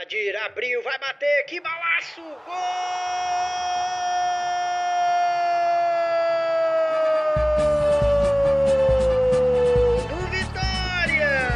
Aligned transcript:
Adir 0.00 0.36
abriu, 0.36 0.80
vai 0.84 0.96
bater, 0.96 1.44
que 1.46 1.60
balaço! 1.60 2.22
Gol! 2.46 2.54
Do 10.08 10.16
Vitória! 10.30 11.50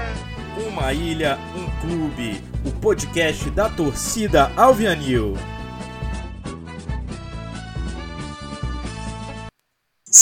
Uma 0.67 0.93
ilha, 0.93 1.39
um 1.55 1.71
clube. 1.81 2.43
O 2.67 2.73
podcast 2.81 3.49
da 3.51 3.69
torcida 3.71 4.51
Alvianil. 4.57 5.35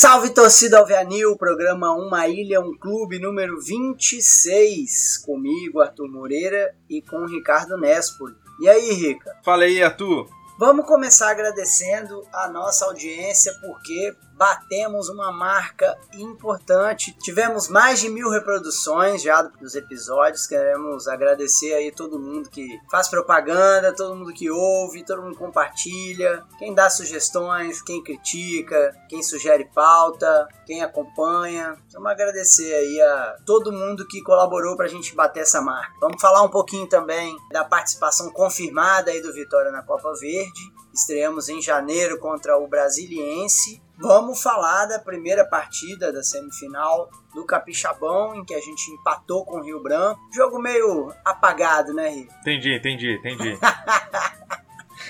Salve 0.01 0.31
torcida 0.31 0.79
Alvianil, 0.79 1.37
programa 1.37 1.93
Uma 1.93 2.27
Ilha, 2.27 2.59
um 2.59 2.75
Clube 2.75 3.19
número 3.19 3.61
26, 3.61 5.19
comigo, 5.19 5.79
Arthur 5.79 6.09
Moreira, 6.09 6.75
e 6.89 7.03
com 7.03 7.27
Ricardo 7.27 7.77
Nespoli. 7.77 8.35
E 8.63 8.67
aí, 8.67 8.95
Rica? 8.95 9.37
Fala 9.45 9.65
aí, 9.65 9.83
Arthur. 9.83 10.27
Vamos 10.59 10.87
começar 10.87 11.31
agradecendo 11.31 12.27
a 12.33 12.49
nossa 12.49 12.87
audiência, 12.87 13.53
porque 13.61 14.15
batemos 14.41 15.11
uma 15.11 15.31
marca 15.31 15.99
importante. 16.15 17.15
Tivemos 17.21 17.69
mais 17.69 18.01
de 18.01 18.09
mil 18.09 18.31
reproduções 18.31 19.21
já 19.21 19.43
dos 19.43 19.75
episódios. 19.75 20.47
Queremos 20.47 21.07
agradecer 21.07 21.75
aí 21.75 21.93
todo 21.93 22.19
mundo 22.19 22.49
que 22.49 22.81
faz 22.91 23.07
propaganda, 23.07 23.95
todo 23.95 24.17
mundo 24.17 24.33
que 24.33 24.51
ouve, 24.51 25.05
todo 25.05 25.21
mundo 25.21 25.37
compartilha, 25.37 26.43
quem 26.59 26.75
dá 26.75 26.89
sugestões, 26.89 27.83
quem 27.83 28.03
critica, 28.03 28.97
quem 29.11 29.23
sugere 29.23 29.67
pauta, 29.75 30.49
quem 30.65 30.83
acompanha. 30.83 31.77
Vamos 31.93 32.11
agradecer 32.11 32.73
aí 32.73 32.99
a 32.99 33.37
todo 33.45 33.71
mundo 33.71 34.09
que 34.09 34.23
colaborou 34.23 34.75
para 34.75 34.87
a 34.87 34.89
gente 34.89 35.15
bater 35.15 35.41
essa 35.41 35.61
marca. 35.61 35.93
Vamos 36.01 36.19
falar 36.19 36.43
um 36.43 36.49
pouquinho 36.49 36.89
também 36.89 37.37
da 37.53 37.63
participação 37.63 38.31
confirmada 38.31 39.11
aí 39.11 39.21
do 39.21 39.35
Vitória 39.35 39.71
na 39.71 39.83
Copa 39.83 40.15
Verde. 40.19 40.73
Estreamos 40.95 41.51
em 41.51 41.61
janeiro 41.61 42.19
contra 42.19 42.57
o 42.57 42.67
Brasiliense 42.67 43.83
Vamos 44.01 44.43
falar 44.43 44.87
da 44.87 44.99
primeira 44.99 45.45
partida 45.45 46.13
da 46.13 46.23
semifinal 46.23 47.11
do 47.35 47.45
Capixabão, 47.45 48.35
em 48.35 48.45
que 48.45 48.55
a 48.55 48.61
gente 48.61 48.91
empatou 48.91 49.45
com 49.45 49.59
o 49.59 49.63
Rio 49.63 49.83
Branco. 49.83 50.21
Jogo 50.33 50.59
meio 50.59 51.13
apagado, 51.25 51.93
né, 51.93 52.09
Rio? 52.09 52.29
Entendi, 52.41 52.75
entendi, 52.75 53.13
entendi. 53.19 53.59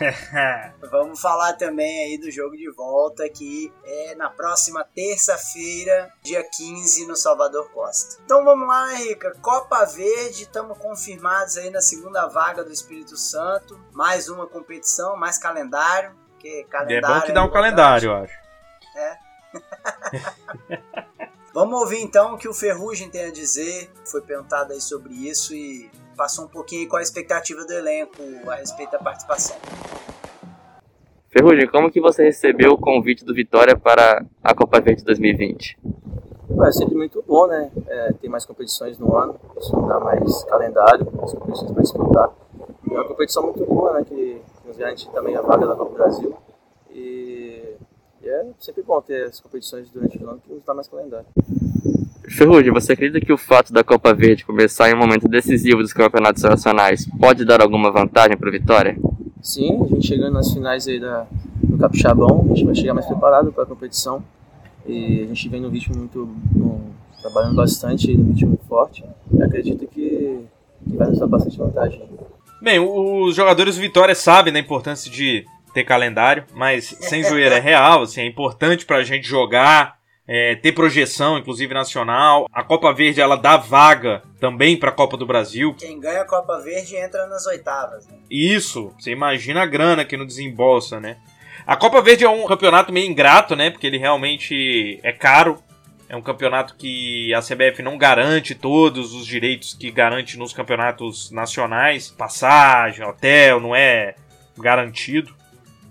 Vamos 0.90 1.20
falar 1.20 1.54
também 1.54 2.04
aí 2.04 2.18
do 2.18 2.30
jogo 2.30 2.56
de 2.56 2.70
volta 2.70 3.28
que 3.28 3.72
é 3.84 4.14
na 4.14 4.30
próxima 4.30 4.84
terça-feira, 4.84 6.10
dia 6.22 6.42
15, 6.42 7.06
no 7.06 7.16
Salvador 7.16 7.70
Costa. 7.70 8.20
Então 8.24 8.44
vamos 8.44 8.66
lá, 8.66 8.94
Rica? 8.94 9.34
Copa 9.40 9.84
Verde, 9.84 10.42
estamos 10.42 10.78
confirmados 10.78 11.56
aí 11.56 11.70
na 11.70 11.80
segunda 11.80 12.26
vaga 12.26 12.64
do 12.64 12.72
Espírito 12.72 13.16
Santo. 13.16 13.78
Mais 13.92 14.28
uma 14.28 14.46
competição, 14.46 15.16
mais 15.16 15.38
calendário. 15.38 16.12
Que 16.38 16.64
calendário 16.64 17.16
é 17.16 17.20
bom 17.20 17.26
que 17.26 17.32
dá 17.32 17.42
um 17.44 17.50
calendário, 17.50 18.10
eu 18.10 18.14
acho. 18.14 18.39
É. 18.96 19.16
Vamos 21.52 21.80
ouvir 21.80 22.00
então 22.00 22.34
o 22.34 22.38
que 22.38 22.48
o 22.48 22.54
Ferrugem 22.54 23.10
tem 23.10 23.24
a 23.24 23.32
dizer. 23.32 23.90
Foi 24.04 24.22
perguntado 24.22 24.72
aí 24.72 24.80
sobre 24.80 25.12
isso 25.14 25.54
e 25.54 25.90
passou 26.16 26.44
um 26.44 26.48
pouquinho 26.48 26.88
qual 26.88 27.00
a 27.00 27.02
expectativa 27.02 27.64
do 27.64 27.72
elenco 27.72 28.22
a 28.46 28.54
respeito 28.54 28.92
da 28.92 28.98
participação. 28.98 29.56
Ferrugem, 31.30 31.66
como 31.68 31.90
que 31.90 32.00
você 32.00 32.24
recebeu 32.24 32.72
o 32.72 32.78
convite 32.78 33.24
do 33.24 33.34
Vitória 33.34 33.76
para 33.76 34.24
a 34.42 34.54
Copa 34.54 34.80
Verde 34.80 35.04
2020? 35.04 35.78
É 36.66 36.72
sempre 36.72 36.94
muito 36.96 37.22
bom, 37.26 37.46
né? 37.46 37.70
É, 37.86 38.12
tem 38.14 38.28
mais 38.28 38.44
competições 38.44 38.98
no 38.98 39.16
ano, 39.16 39.40
isso 39.58 39.74
dá 39.82 40.00
mais 40.00 40.44
calendário, 40.44 41.06
mais 41.16 41.32
competições 41.32 41.70
para 41.72 41.82
disputar. 41.82 42.30
E 42.86 42.92
é 42.92 42.94
uma 42.94 43.06
competição 43.06 43.44
muito 43.44 43.64
boa, 43.64 43.94
né? 43.94 44.04
Que 44.04 44.42
nos 44.66 44.76
garante 44.76 45.08
também 45.10 45.36
a 45.36 45.40
vaga 45.40 45.66
da 45.66 45.74
Copa 45.74 45.90
do 45.90 45.96
Brasil. 45.96 46.36
E 46.90 47.39
e 48.22 48.28
é 48.28 48.46
sempre 48.58 48.82
bom 48.82 49.00
ter 49.00 49.24
as 49.24 49.40
competições 49.40 49.88
durante 49.90 50.22
o 50.22 50.28
ano 50.28 50.40
que 50.46 50.52
nos 50.52 50.62
dá 50.64 50.74
mais 50.74 50.88
calendário. 50.88 51.26
Ferrugem, 52.28 52.72
você 52.72 52.92
acredita 52.92 53.24
que 53.24 53.32
o 53.32 53.38
fato 53.38 53.72
da 53.72 53.82
Copa 53.82 54.14
Verde 54.14 54.44
começar 54.44 54.88
em 54.88 54.94
um 54.94 54.98
momento 54.98 55.26
decisivo 55.28 55.82
dos 55.82 55.92
campeonatos 55.92 56.42
nacionais 56.42 57.06
pode 57.18 57.44
dar 57.44 57.60
alguma 57.60 57.90
vantagem 57.90 58.36
para 58.36 58.48
o 58.48 58.52
Vitória? 58.52 58.96
Sim, 59.42 59.82
a 59.82 59.88
gente 59.88 60.06
chegando 60.06 60.34
nas 60.34 60.52
finais 60.52 60.86
aí 60.86 61.00
da, 61.00 61.26
do 61.62 61.76
Capixabão, 61.76 62.44
a 62.44 62.48
gente 62.54 62.64
vai 62.64 62.74
chegar 62.74 62.94
mais 62.94 63.06
preparado 63.06 63.52
para 63.52 63.64
a 63.64 63.66
competição 63.66 64.22
e 64.86 65.22
a 65.22 65.26
gente 65.26 65.48
vem 65.48 65.60
no 65.60 65.68
ritmo 65.68 65.96
muito, 65.96 66.28
no, 66.54 66.80
trabalhando 67.20 67.56
bastante, 67.56 68.16
no 68.16 68.32
ritmo 68.32 68.58
forte. 68.68 69.04
Eu 69.32 69.44
acredito 69.44 69.86
que, 69.86 70.40
que 70.88 70.96
vai 70.96 71.08
nos 71.08 71.18
dar 71.18 71.26
bastante 71.26 71.58
vantagem. 71.58 72.02
Bem, 72.62 72.78
os 72.78 73.34
jogadores 73.34 73.76
do 73.76 73.80
Vitória 73.80 74.14
sabem 74.14 74.52
da 74.52 74.58
importância 74.58 75.10
de 75.10 75.44
ter 75.72 75.84
calendário, 75.84 76.44
mas 76.54 76.84
sem 77.00 77.22
zoeira, 77.22 77.56
é 77.56 77.60
real, 77.60 78.02
assim, 78.02 78.20
é 78.22 78.26
importante 78.26 78.84
pra 78.84 79.02
gente 79.02 79.26
jogar, 79.26 79.98
é, 80.26 80.54
ter 80.54 80.72
projeção, 80.72 81.38
inclusive 81.38 81.74
nacional. 81.74 82.46
A 82.52 82.62
Copa 82.62 82.92
Verde 82.92 83.20
ela 83.20 83.36
dá 83.36 83.56
vaga 83.56 84.22
também 84.38 84.76
para 84.76 84.90
a 84.90 84.92
Copa 84.92 85.16
do 85.16 85.26
Brasil. 85.26 85.74
Quem 85.74 85.98
ganha 85.98 86.22
a 86.22 86.26
Copa 86.26 86.58
Verde 86.60 86.94
entra 86.96 87.26
nas 87.26 87.46
oitavas. 87.46 88.06
Né? 88.06 88.16
Isso, 88.30 88.94
você 88.98 89.10
imagina 89.10 89.62
a 89.62 89.66
grana 89.66 90.04
que 90.04 90.16
não 90.16 90.24
desembolsa, 90.24 91.00
né? 91.00 91.16
A 91.66 91.76
Copa 91.76 92.00
Verde 92.00 92.24
é 92.24 92.28
um 92.28 92.46
campeonato 92.46 92.92
meio 92.92 93.10
ingrato, 93.10 93.56
né? 93.56 93.70
Porque 93.70 93.86
ele 93.86 93.98
realmente 93.98 95.00
é 95.02 95.12
caro. 95.12 95.60
É 96.08 96.16
um 96.16 96.22
campeonato 96.22 96.74
que 96.76 97.32
a 97.34 97.40
CBF 97.40 97.82
não 97.82 97.96
garante 97.96 98.54
todos 98.54 99.14
os 99.14 99.26
direitos 99.26 99.74
que 99.74 99.90
garante 99.90 100.36
nos 100.36 100.52
campeonatos 100.52 101.30
nacionais. 101.30 102.08
Passagem, 102.08 103.04
hotel, 103.04 103.60
não 103.60 103.74
é 103.74 104.14
garantido. 104.58 105.34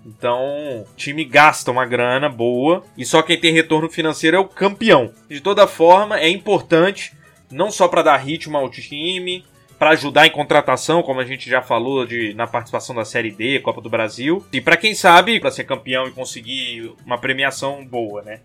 Então, 0.04 0.40
o 0.80 0.86
time 0.96 1.24
gasta 1.24 1.70
uma 1.70 1.84
grana 1.84 2.28
boa 2.28 2.82
e 2.96 3.04
só 3.04 3.22
quem 3.22 3.38
tem 3.38 3.52
retorno 3.52 3.88
financeiro 3.88 4.36
é 4.36 4.40
o 4.40 4.48
campeão. 4.48 5.12
De 5.28 5.40
toda 5.40 5.66
forma, 5.66 6.18
é 6.18 6.28
importante 6.28 7.12
não 7.50 7.70
só 7.70 7.88
para 7.88 8.02
dar 8.02 8.16
ritmo 8.16 8.56
ao 8.56 8.70
time, 8.70 9.44
para 9.78 9.90
ajudar 9.90 10.26
em 10.26 10.30
contratação, 10.30 11.02
como 11.02 11.20
a 11.20 11.24
gente 11.24 11.48
já 11.48 11.62
falou 11.62 12.06
de, 12.06 12.34
na 12.34 12.46
participação 12.46 12.94
da 12.94 13.04
Série 13.04 13.30
D, 13.30 13.60
Copa 13.60 13.80
do 13.80 13.88
Brasil, 13.88 14.44
e 14.52 14.60
para 14.60 14.76
quem 14.76 14.94
sabe, 14.94 15.40
para 15.40 15.50
ser 15.50 15.64
campeão 15.64 16.06
e 16.06 16.12
conseguir 16.12 16.92
uma 17.04 17.18
premiação 17.18 17.84
boa, 17.84 18.22
né? 18.22 18.40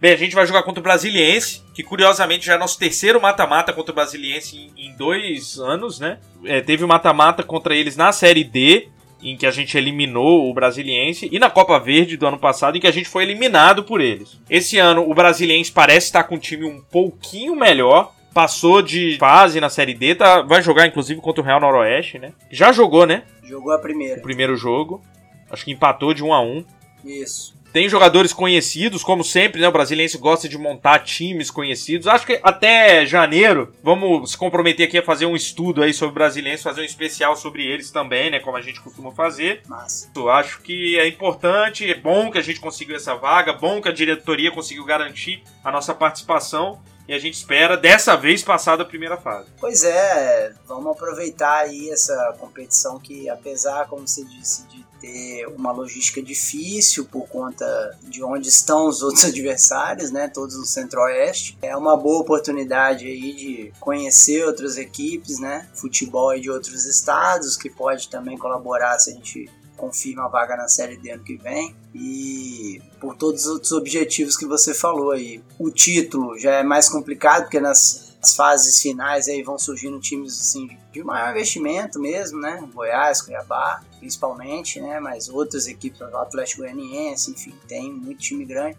Bem, 0.00 0.12
a 0.12 0.16
gente 0.16 0.34
vai 0.34 0.46
jogar 0.46 0.62
contra 0.62 0.80
o 0.80 0.82
Brasiliense, 0.82 1.62
que 1.72 1.82
curiosamente 1.82 2.44
já 2.44 2.54
é 2.54 2.58
nosso 2.58 2.78
terceiro 2.78 3.20
mata-mata 3.20 3.72
contra 3.72 3.92
o 3.92 3.94
Brasiliense 3.94 4.56
em, 4.76 4.88
em 4.88 4.96
dois 4.96 5.58
anos, 5.58 5.98
né? 5.98 6.18
É, 6.44 6.60
teve 6.60 6.84
o 6.84 6.88
mata-mata 6.88 7.42
contra 7.42 7.74
eles 7.74 7.96
na 7.96 8.12
Série 8.12 8.44
D, 8.44 8.88
em 9.30 9.36
que 9.36 9.46
a 9.46 9.50
gente 9.50 9.76
eliminou 9.76 10.48
o 10.48 10.54
Brasiliense, 10.54 11.28
e 11.30 11.38
na 11.38 11.50
Copa 11.50 11.78
Verde 11.78 12.16
do 12.16 12.26
ano 12.26 12.38
passado, 12.38 12.76
em 12.76 12.80
que 12.80 12.86
a 12.86 12.92
gente 12.92 13.08
foi 13.08 13.24
eliminado 13.24 13.82
por 13.82 14.00
eles. 14.00 14.38
Esse 14.48 14.78
ano, 14.78 15.08
o 15.08 15.14
Brasiliense 15.14 15.72
parece 15.72 16.06
estar 16.06 16.24
com 16.24 16.36
um 16.36 16.38
time 16.38 16.64
um 16.64 16.80
pouquinho 16.80 17.56
melhor, 17.56 18.12
passou 18.32 18.80
de 18.80 19.16
fase 19.18 19.60
na 19.60 19.68
Série 19.68 19.94
D, 19.94 20.14
tá, 20.14 20.42
vai 20.42 20.62
jogar 20.62 20.86
inclusive 20.86 21.20
contra 21.20 21.42
o 21.42 21.44
Real 21.44 21.58
Noroeste, 21.58 22.18
né? 22.18 22.32
Já 22.50 22.70
jogou, 22.70 23.04
né? 23.04 23.24
Jogou 23.42 23.72
a 23.72 23.78
primeira. 23.78 24.20
O 24.20 24.22
primeiro 24.22 24.56
jogo. 24.56 25.02
Acho 25.50 25.64
que 25.64 25.72
empatou 25.72 26.12
de 26.12 26.22
1 26.22 26.32
a 26.32 26.40
1 26.42 26.64
Isso. 27.04 27.56
Tem 27.76 27.90
jogadores 27.90 28.32
conhecidos, 28.32 29.04
como 29.04 29.22
sempre, 29.22 29.60
né? 29.60 29.68
O 29.68 29.70
brasileiro 29.70 30.18
gosta 30.18 30.48
de 30.48 30.56
montar 30.56 31.00
times 31.00 31.50
conhecidos. 31.50 32.06
Acho 32.06 32.24
que 32.24 32.40
até 32.42 33.04
janeiro 33.04 33.70
vamos 33.82 34.30
se 34.30 34.38
comprometer 34.38 34.88
aqui 34.88 34.96
a 34.96 35.02
fazer 35.02 35.26
um 35.26 35.36
estudo 35.36 35.82
aí 35.82 35.92
sobre 35.92 36.14
brasileiros, 36.14 36.62
fazer 36.62 36.80
um 36.80 36.84
especial 36.84 37.36
sobre 37.36 37.66
eles 37.66 37.90
também, 37.90 38.30
né? 38.30 38.40
Como 38.40 38.56
a 38.56 38.62
gente 38.62 38.80
costuma 38.80 39.12
fazer. 39.12 39.60
Massa. 39.68 40.10
Eu 40.16 40.30
acho 40.30 40.62
que 40.62 40.98
é 40.98 41.06
importante, 41.06 41.90
é 41.90 41.94
bom 41.94 42.30
que 42.30 42.38
a 42.38 42.42
gente 42.42 42.60
conseguiu 42.60 42.96
essa 42.96 43.14
vaga, 43.14 43.52
bom 43.52 43.82
que 43.82 43.90
a 43.90 43.92
diretoria 43.92 44.50
conseguiu 44.50 44.86
garantir 44.86 45.42
a 45.62 45.70
nossa 45.70 45.94
participação 45.94 46.80
e 47.08 47.14
a 47.14 47.18
gente 47.18 47.34
espera 47.34 47.76
dessa 47.76 48.16
vez 48.16 48.42
passar 48.42 48.76
da 48.76 48.84
primeira 48.84 49.16
fase. 49.16 49.48
Pois 49.60 49.84
é, 49.84 50.52
vamos 50.66 50.92
aproveitar 50.92 51.58
aí 51.58 51.90
essa 51.90 52.36
competição 52.38 52.98
que, 52.98 53.28
apesar, 53.28 53.86
como 53.88 54.06
você 54.06 54.24
disse, 54.24 54.66
de 54.66 54.84
ter 55.00 55.46
uma 55.48 55.72
logística 55.72 56.22
difícil 56.22 57.04
por 57.04 57.28
conta 57.28 57.96
de 58.02 58.22
onde 58.24 58.48
estão 58.48 58.88
os 58.88 59.02
outros 59.04 59.24
adversários, 59.24 60.10
né, 60.10 60.28
todos 60.28 60.56
no 60.56 60.64
Centro-Oeste. 60.64 61.56
É 61.62 61.76
uma 61.76 61.96
boa 61.96 62.20
oportunidade 62.20 63.06
aí 63.06 63.32
de 63.34 63.72
conhecer 63.78 64.44
outras 64.44 64.76
equipes, 64.76 65.38
né, 65.38 65.68
futebol 65.74 66.38
de 66.38 66.50
outros 66.50 66.86
estados, 66.86 67.56
que 67.56 67.70
pode 67.70 68.08
também 68.08 68.36
colaborar 68.36 68.98
se 68.98 69.10
a 69.10 69.14
gente 69.14 69.48
confirma 69.76 70.24
a 70.24 70.28
vaga 70.28 70.56
na 70.56 70.68
Série 70.68 70.96
D 70.96 71.10
ano 71.10 71.22
que 71.22 71.36
vem. 71.36 71.76
E 71.94 72.82
por 73.00 73.16
todos 73.16 73.46
os 73.46 73.52
outros 73.52 73.72
objetivos 73.72 74.36
que 74.36 74.46
você 74.46 74.74
falou 74.74 75.12
aí. 75.12 75.42
O 75.58 75.70
título 75.70 76.38
já 76.38 76.52
é 76.52 76.62
mais 76.62 76.88
complicado, 76.88 77.42
porque 77.42 77.60
nas 77.60 78.16
fases 78.34 78.80
finais 78.80 79.28
aí 79.28 79.42
vão 79.42 79.58
surgindo 79.58 80.00
times 80.00 80.40
assim 80.40 80.68
de 80.92 81.02
maior 81.02 81.30
investimento 81.30 82.00
mesmo, 82.00 82.40
né? 82.40 82.66
Goiás, 82.72 83.22
Cuiabá, 83.22 83.82
principalmente, 83.98 84.80
né? 84.80 84.98
Mas 84.98 85.28
outras 85.28 85.66
equipes, 85.66 86.00
o 86.00 86.16
Atlético 86.16 86.62
Goianiense, 86.62 87.30
enfim, 87.30 87.54
tem 87.68 87.92
muito 87.92 88.20
time 88.20 88.44
grande. 88.44 88.76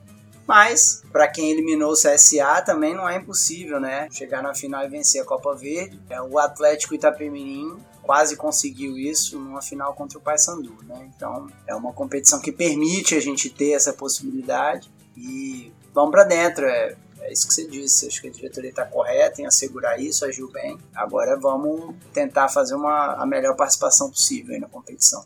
Mas, 0.47 1.03
para 1.11 1.27
quem 1.27 1.51
eliminou 1.51 1.91
o 1.91 1.95
CSA, 1.95 2.61
também 2.65 2.95
não 2.95 3.07
é 3.07 3.17
impossível, 3.17 3.81
né? 3.81 4.07
Chegar 4.09 4.41
na 4.41 4.55
final 4.55 4.83
e 4.85 4.87
vencer 4.87 5.21
a 5.21 5.25
Copa 5.25 5.53
Verde. 5.53 5.99
É, 6.09 6.21
o 6.21 6.39
Atlético 6.39 6.95
Itapemirim 6.95 7.77
quase 8.07 8.37
conseguiu 8.37 8.97
isso 8.97 9.37
numa 9.37 9.61
final 9.61 9.93
contra 9.93 10.17
o 10.17 10.21
Paysandu, 10.21 10.77
né? 10.83 11.11
Então 11.13 11.51
é 11.67 11.75
uma 11.75 11.91
competição 11.91 12.39
que 12.39 12.53
permite 12.53 13.15
a 13.15 13.19
gente 13.19 13.49
ter 13.49 13.71
essa 13.71 13.91
possibilidade 13.91 14.89
e 15.17 15.73
vamos 15.93 16.11
para 16.11 16.23
dentro. 16.23 16.65
É, 16.65 16.95
é 17.19 17.33
isso 17.33 17.45
que 17.45 17.53
você 17.53 17.67
disse. 17.67 18.07
Acho 18.07 18.21
que 18.21 18.29
a 18.29 18.31
diretoria 18.31 18.69
está 18.69 18.85
correta 18.85 19.41
em 19.41 19.45
assegurar 19.45 19.99
isso, 19.99 20.23
agiu 20.23 20.49
bem. 20.49 20.77
Agora 20.95 21.37
vamos 21.37 21.95
tentar 22.13 22.47
fazer 22.47 22.75
uma, 22.75 23.15
a 23.15 23.25
melhor 23.25 23.57
participação 23.57 24.09
possível 24.09 24.57
na 24.57 24.69
competição. 24.69 25.25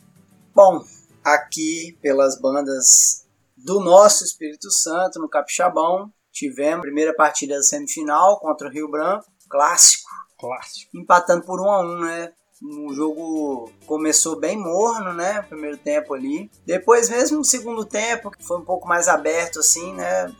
Bom, 0.56 0.84
aqui 1.24 1.96
pelas 2.02 2.42
bandas 2.42 3.28
do 3.56 3.80
nosso 3.80 4.24
Espírito 4.24 4.72
Santo, 4.72 5.20
no 5.20 5.30
Capixabão, 5.30 6.12
tivemos 6.32 6.80
a 6.80 6.82
primeira 6.82 7.14
partida 7.14 7.58
da 7.58 7.62
semifinal 7.62 8.40
contra 8.40 8.68
o 8.68 8.72
Rio 8.72 8.90
Branco, 8.90 9.26
clássico. 9.48 10.10
Clássico. 10.40 10.98
Empatando 10.98 11.46
por 11.46 11.62
1 11.62 11.70
a 11.70 11.82
1 11.82 12.00
né? 12.00 12.34
O 12.62 12.94
jogo 12.94 13.72
começou 13.88 14.40
bem 14.40 14.56
morno, 14.56 15.14
né? 15.14 15.42
Primeiro 15.42 15.78
tempo 15.78 16.14
ali. 16.14 16.50
Depois, 16.66 17.10
mesmo 17.10 17.38
no 17.38 17.44
segundo 17.44 17.84
tempo, 17.84 18.30
que 18.30 18.44
foi 18.44 18.58
um 18.58 18.66
pouco 18.66 18.88
mais 18.88 19.08
aberto, 19.08 19.60
assim, 19.60 19.94
né? 19.94 20.32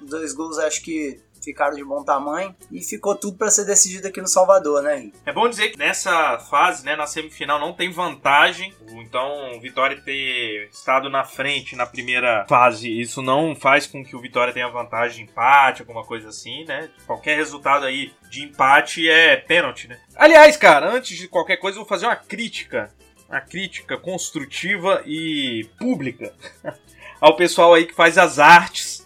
Dois 0.00 0.32
gols 0.32 0.58
acho 0.58 0.82
que 0.82 1.20
ficaram 1.48 1.74
de 1.74 1.84
bom 1.84 2.04
tamanho 2.04 2.54
e 2.70 2.82
ficou 2.82 3.14
tudo 3.14 3.38
para 3.38 3.50
ser 3.50 3.64
decidido 3.64 4.06
aqui 4.06 4.20
no 4.20 4.28
Salvador, 4.28 4.82
né? 4.82 5.10
É 5.24 5.32
bom 5.32 5.48
dizer 5.48 5.70
que 5.70 5.78
nessa 5.78 6.38
fase, 6.38 6.84
né, 6.84 6.94
na 6.94 7.06
semifinal, 7.06 7.58
não 7.58 7.72
tem 7.72 7.90
vantagem. 7.90 8.74
Então, 8.90 9.58
Vitória 9.60 10.00
ter 10.00 10.68
estado 10.70 11.08
na 11.08 11.24
frente 11.24 11.74
na 11.74 11.86
primeira 11.86 12.44
fase, 12.48 12.88
isso 12.88 13.22
não 13.22 13.56
faz 13.56 13.86
com 13.86 14.04
que 14.04 14.14
o 14.14 14.20
Vitória 14.20 14.52
tenha 14.52 14.68
vantagem 14.68 15.24
de 15.24 15.30
empate, 15.30 15.80
alguma 15.80 16.04
coisa 16.04 16.28
assim, 16.28 16.64
né? 16.64 16.90
Qualquer 17.06 17.36
resultado 17.36 17.86
aí 17.86 18.12
de 18.30 18.44
empate 18.44 19.08
é 19.08 19.36
pênalti, 19.36 19.88
né? 19.88 19.98
Aliás, 20.14 20.56
cara, 20.56 20.90
antes 20.90 21.16
de 21.16 21.28
qualquer 21.28 21.56
coisa, 21.56 21.76
eu 21.76 21.82
vou 21.82 21.88
fazer 21.88 22.06
uma 22.06 22.16
crítica. 22.16 22.92
Uma 23.28 23.40
crítica 23.40 23.98
construtiva 23.98 25.02
e 25.04 25.68
pública 25.78 26.32
ao 27.20 27.36
pessoal 27.36 27.74
aí 27.74 27.84
que 27.84 27.94
faz 27.94 28.16
as 28.16 28.38
artes 28.38 28.97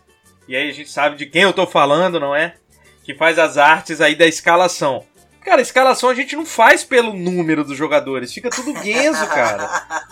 e 0.53 0.57
aí 0.57 0.69
a 0.69 0.73
gente 0.73 0.91
sabe 0.91 1.17
de 1.17 1.25
quem 1.25 1.41
eu 1.41 1.53
tô 1.55 1.67
falando, 1.67 2.21
não 2.21 2.37
é? 2.37 2.57
Que 3.03 3.15
faz 3.15 3.39
as 3.39 3.57
artes 3.57 4.03
aí 4.03 4.15
da 4.15 4.27
escalação. 4.27 5.03
Cara, 5.41 5.63
escalação 5.63 6.11
a 6.11 6.15
gente 6.15 6.37
não 6.37 6.45
faz 6.45 6.85
pelo 6.85 7.15
número 7.15 7.65
dos 7.65 7.75
jogadores, 7.75 8.35
fica 8.35 8.51
tudo 8.51 8.75
guenzo, 8.75 9.27
cara. 9.29 9.67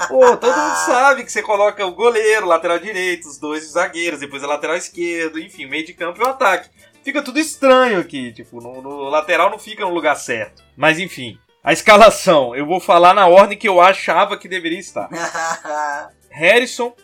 Pô, 0.08 0.34
todo 0.38 0.56
mundo 0.56 0.76
sabe 0.86 1.24
que 1.24 1.30
você 1.30 1.42
coloca 1.42 1.84
o 1.84 1.92
goleiro, 1.92 2.46
lateral 2.46 2.78
direito, 2.78 3.28
os 3.28 3.36
dois 3.36 3.64
zagueiros, 3.72 4.20
depois 4.20 4.42
a 4.42 4.46
lateral 4.46 4.76
esquerdo, 4.76 5.38
enfim, 5.38 5.66
meio 5.66 5.84
de 5.84 5.92
campo 5.92 6.18
e 6.18 6.24
o 6.24 6.28
ataque. 6.30 6.70
Fica 7.04 7.20
tudo 7.20 7.38
estranho 7.38 8.00
aqui, 8.00 8.32
tipo, 8.32 8.62
no, 8.62 8.80
no 8.80 9.10
lateral 9.10 9.50
não 9.50 9.58
fica 9.58 9.84
no 9.84 9.92
lugar 9.92 10.16
certo. 10.16 10.62
Mas 10.74 10.98
enfim, 10.98 11.38
a 11.62 11.70
escalação, 11.70 12.56
eu 12.56 12.64
vou 12.64 12.80
falar 12.80 13.12
na 13.12 13.26
ordem 13.26 13.58
que 13.58 13.68
eu 13.68 13.78
achava 13.78 14.38
que 14.38 14.48
deveria 14.48 14.80
estar. 14.80 15.10
Harrison, 16.32 16.94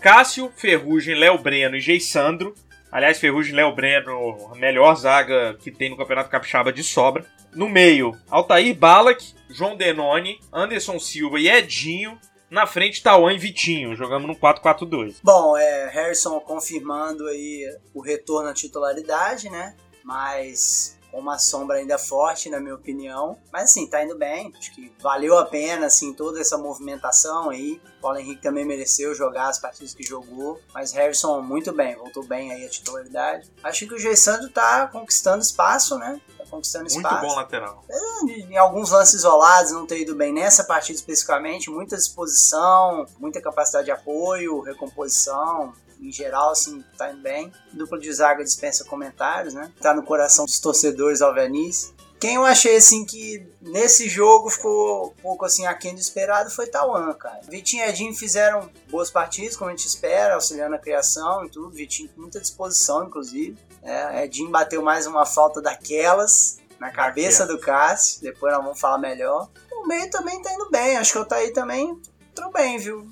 Cássio, 0.00 0.52
Ferrugem, 0.56 1.16
Léo 1.16 1.38
Breno 1.38 1.74
e 1.74 1.80
Geissandro. 1.80 2.54
Aliás, 2.90 3.18
Ferrugem 3.18 3.54
Léo 3.54 3.74
Breno, 3.74 4.50
a 4.52 4.56
melhor 4.56 4.94
zaga 4.96 5.54
que 5.54 5.70
tem 5.70 5.90
no 5.90 5.96
Campeonato 5.96 6.30
Capixaba 6.30 6.72
de 6.72 6.82
sobra. 6.82 7.24
No 7.54 7.68
meio, 7.68 8.16
Altair 8.30 8.74
Balak, 8.74 9.34
João 9.48 9.76
Denoni, 9.76 10.40
Anderson 10.52 10.98
Silva 10.98 11.38
e 11.38 11.48
Edinho. 11.48 12.18
Na 12.50 12.66
frente, 12.66 13.02
Tauan 13.02 13.34
e 13.34 13.38
Vitinho. 13.38 13.94
Jogamos 13.94 14.26
no 14.26 14.34
4-4-2. 14.34 15.16
Bom, 15.22 15.56
é, 15.56 15.88
Harrison 15.88 16.40
confirmando 16.40 17.26
aí 17.26 17.64
o 17.92 18.00
retorno 18.00 18.48
à 18.48 18.54
titularidade, 18.54 19.50
né? 19.50 19.74
Mas 20.02 20.97
uma 21.12 21.38
sombra 21.38 21.76
ainda 21.76 21.98
forte, 21.98 22.50
na 22.50 22.60
minha 22.60 22.74
opinião. 22.74 23.38
Mas 23.52 23.64
assim, 23.64 23.88
tá 23.88 24.04
indo 24.04 24.16
bem. 24.16 24.52
Acho 24.56 24.74
que 24.74 24.92
valeu 25.00 25.38
a 25.38 25.44
pena, 25.44 25.86
assim, 25.86 26.12
toda 26.12 26.40
essa 26.40 26.58
movimentação 26.58 27.50
aí. 27.50 27.80
Paulo 28.00 28.18
Henrique 28.18 28.42
também 28.42 28.64
mereceu 28.64 29.14
jogar 29.14 29.48
as 29.48 29.58
partidas 29.58 29.94
que 29.94 30.02
jogou. 30.02 30.60
Mas 30.72 30.92
Harrison 30.92 31.40
muito 31.40 31.72
bem, 31.72 31.96
voltou 31.96 32.24
bem 32.24 32.52
aí 32.52 32.64
a 32.64 32.68
titularidade. 32.68 33.50
Acho 33.62 33.86
que 33.86 33.94
o 33.94 33.98
Geissandro 33.98 34.48
tá 34.50 34.86
conquistando 34.88 35.42
espaço, 35.42 35.98
né? 35.98 36.20
Tá 36.36 36.44
conquistando 36.50 36.86
espaço. 36.86 37.14
Muito 37.16 37.28
bom 37.28 37.36
lateral. 37.36 37.84
É, 37.88 38.24
em 38.24 38.56
alguns 38.56 38.90
lances 38.90 39.14
isolados, 39.14 39.72
não 39.72 39.86
ter 39.86 40.00
ido 40.00 40.14
bem 40.14 40.32
nessa 40.32 40.64
partida 40.64 40.96
especificamente. 40.96 41.70
Muita 41.70 41.96
disposição, 41.96 43.06
muita 43.18 43.40
capacidade 43.40 43.86
de 43.86 43.90
apoio, 43.90 44.60
recomposição 44.60 45.72
em 46.00 46.12
geral, 46.12 46.50
assim, 46.50 46.84
tá 46.96 47.10
indo 47.10 47.22
bem. 47.22 47.52
Dupla 47.72 47.98
de 47.98 48.12
zaga 48.12 48.44
dispensa 48.44 48.84
comentários, 48.84 49.54
né? 49.54 49.72
Tá 49.80 49.94
no 49.94 50.02
coração 50.02 50.44
dos 50.44 50.58
torcedores 50.58 51.22
alvenis. 51.22 51.92
Quem 52.20 52.34
eu 52.34 52.44
achei, 52.44 52.76
assim, 52.76 53.04
que 53.04 53.46
nesse 53.60 54.08
jogo 54.08 54.50
ficou 54.50 55.14
um 55.18 55.22
pouco, 55.22 55.44
assim, 55.44 55.66
aquém 55.66 55.94
do 55.94 56.00
esperado 56.00 56.50
foi 56.50 56.66
Tauan, 56.66 57.12
cara. 57.14 57.40
Vitinho 57.48 57.84
e 57.84 57.88
Edinho 57.88 58.12
fizeram 58.12 58.68
boas 58.90 59.08
partidas, 59.08 59.56
como 59.56 59.70
a 59.70 59.72
gente 59.72 59.86
espera, 59.86 60.34
auxiliando 60.34 60.74
a 60.74 60.80
criação 60.80 61.44
e 61.44 61.50
tudo. 61.50 61.70
Vitinho 61.70 62.08
com 62.08 62.22
muita 62.22 62.40
disposição, 62.40 63.06
inclusive. 63.06 63.56
É, 63.82 64.24
Edinho 64.24 64.50
bateu 64.50 64.82
mais 64.82 65.06
uma 65.06 65.24
falta 65.24 65.62
daquelas 65.62 66.58
na 66.80 66.90
cabeça 66.90 67.46
do 67.46 67.58
Cássio. 67.58 68.20
Depois 68.20 68.52
nós 68.52 68.64
vamos 68.64 68.80
falar 68.80 68.98
melhor. 68.98 69.48
O 69.70 69.86
meio 69.86 70.10
também 70.10 70.42
tá 70.42 70.52
indo 70.52 70.68
bem. 70.70 70.96
Acho 70.96 71.12
que 71.12 71.18
o 71.18 71.24
Taí 71.24 71.52
também 71.52 71.96
entrou 72.32 72.50
bem, 72.50 72.78
viu? 72.78 73.08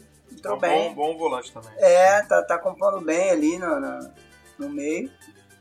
Entrou 0.55 0.55
É 0.55 0.57
um 0.57 0.61
bem. 0.61 0.95
Bom, 0.95 1.13
bom 1.13 1.19
volante 1.19 1.53
também. 1.53 1.71
É, 1.79 2.23
tá, 2.23 2.43
tá 2.43 2.59
compondo 2.59 3.05
bem 3.05 3.31
ali 3.31 3.59
no, 3.59 3.81
no, 3.81 4.11
no 4.59 4.69
meio. 4.69 5.11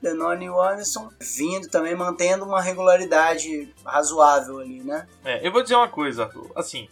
Denoni 0.02 0.46
e 0.46 0.50
o 0.50 0.62
Anderson 0.62 1.10
vindo 1.20 1.68
também, 1.70 1.96
mantendo 1.96 2.46
uma 2.46 2.62
regularidade 2.62 3.74
razoável 3.84 4.60
ali, 4.60 4.84
né? 4.84 5.08
É, 5.24 5.46
eu 5.46 5.52
vou 5.52 5.64
dizer 5.64 5.76
uma 5.76 5.88
coisa, 5.88 6.26
Arthur. 6.26 6.52
Assim, 6.56 6.88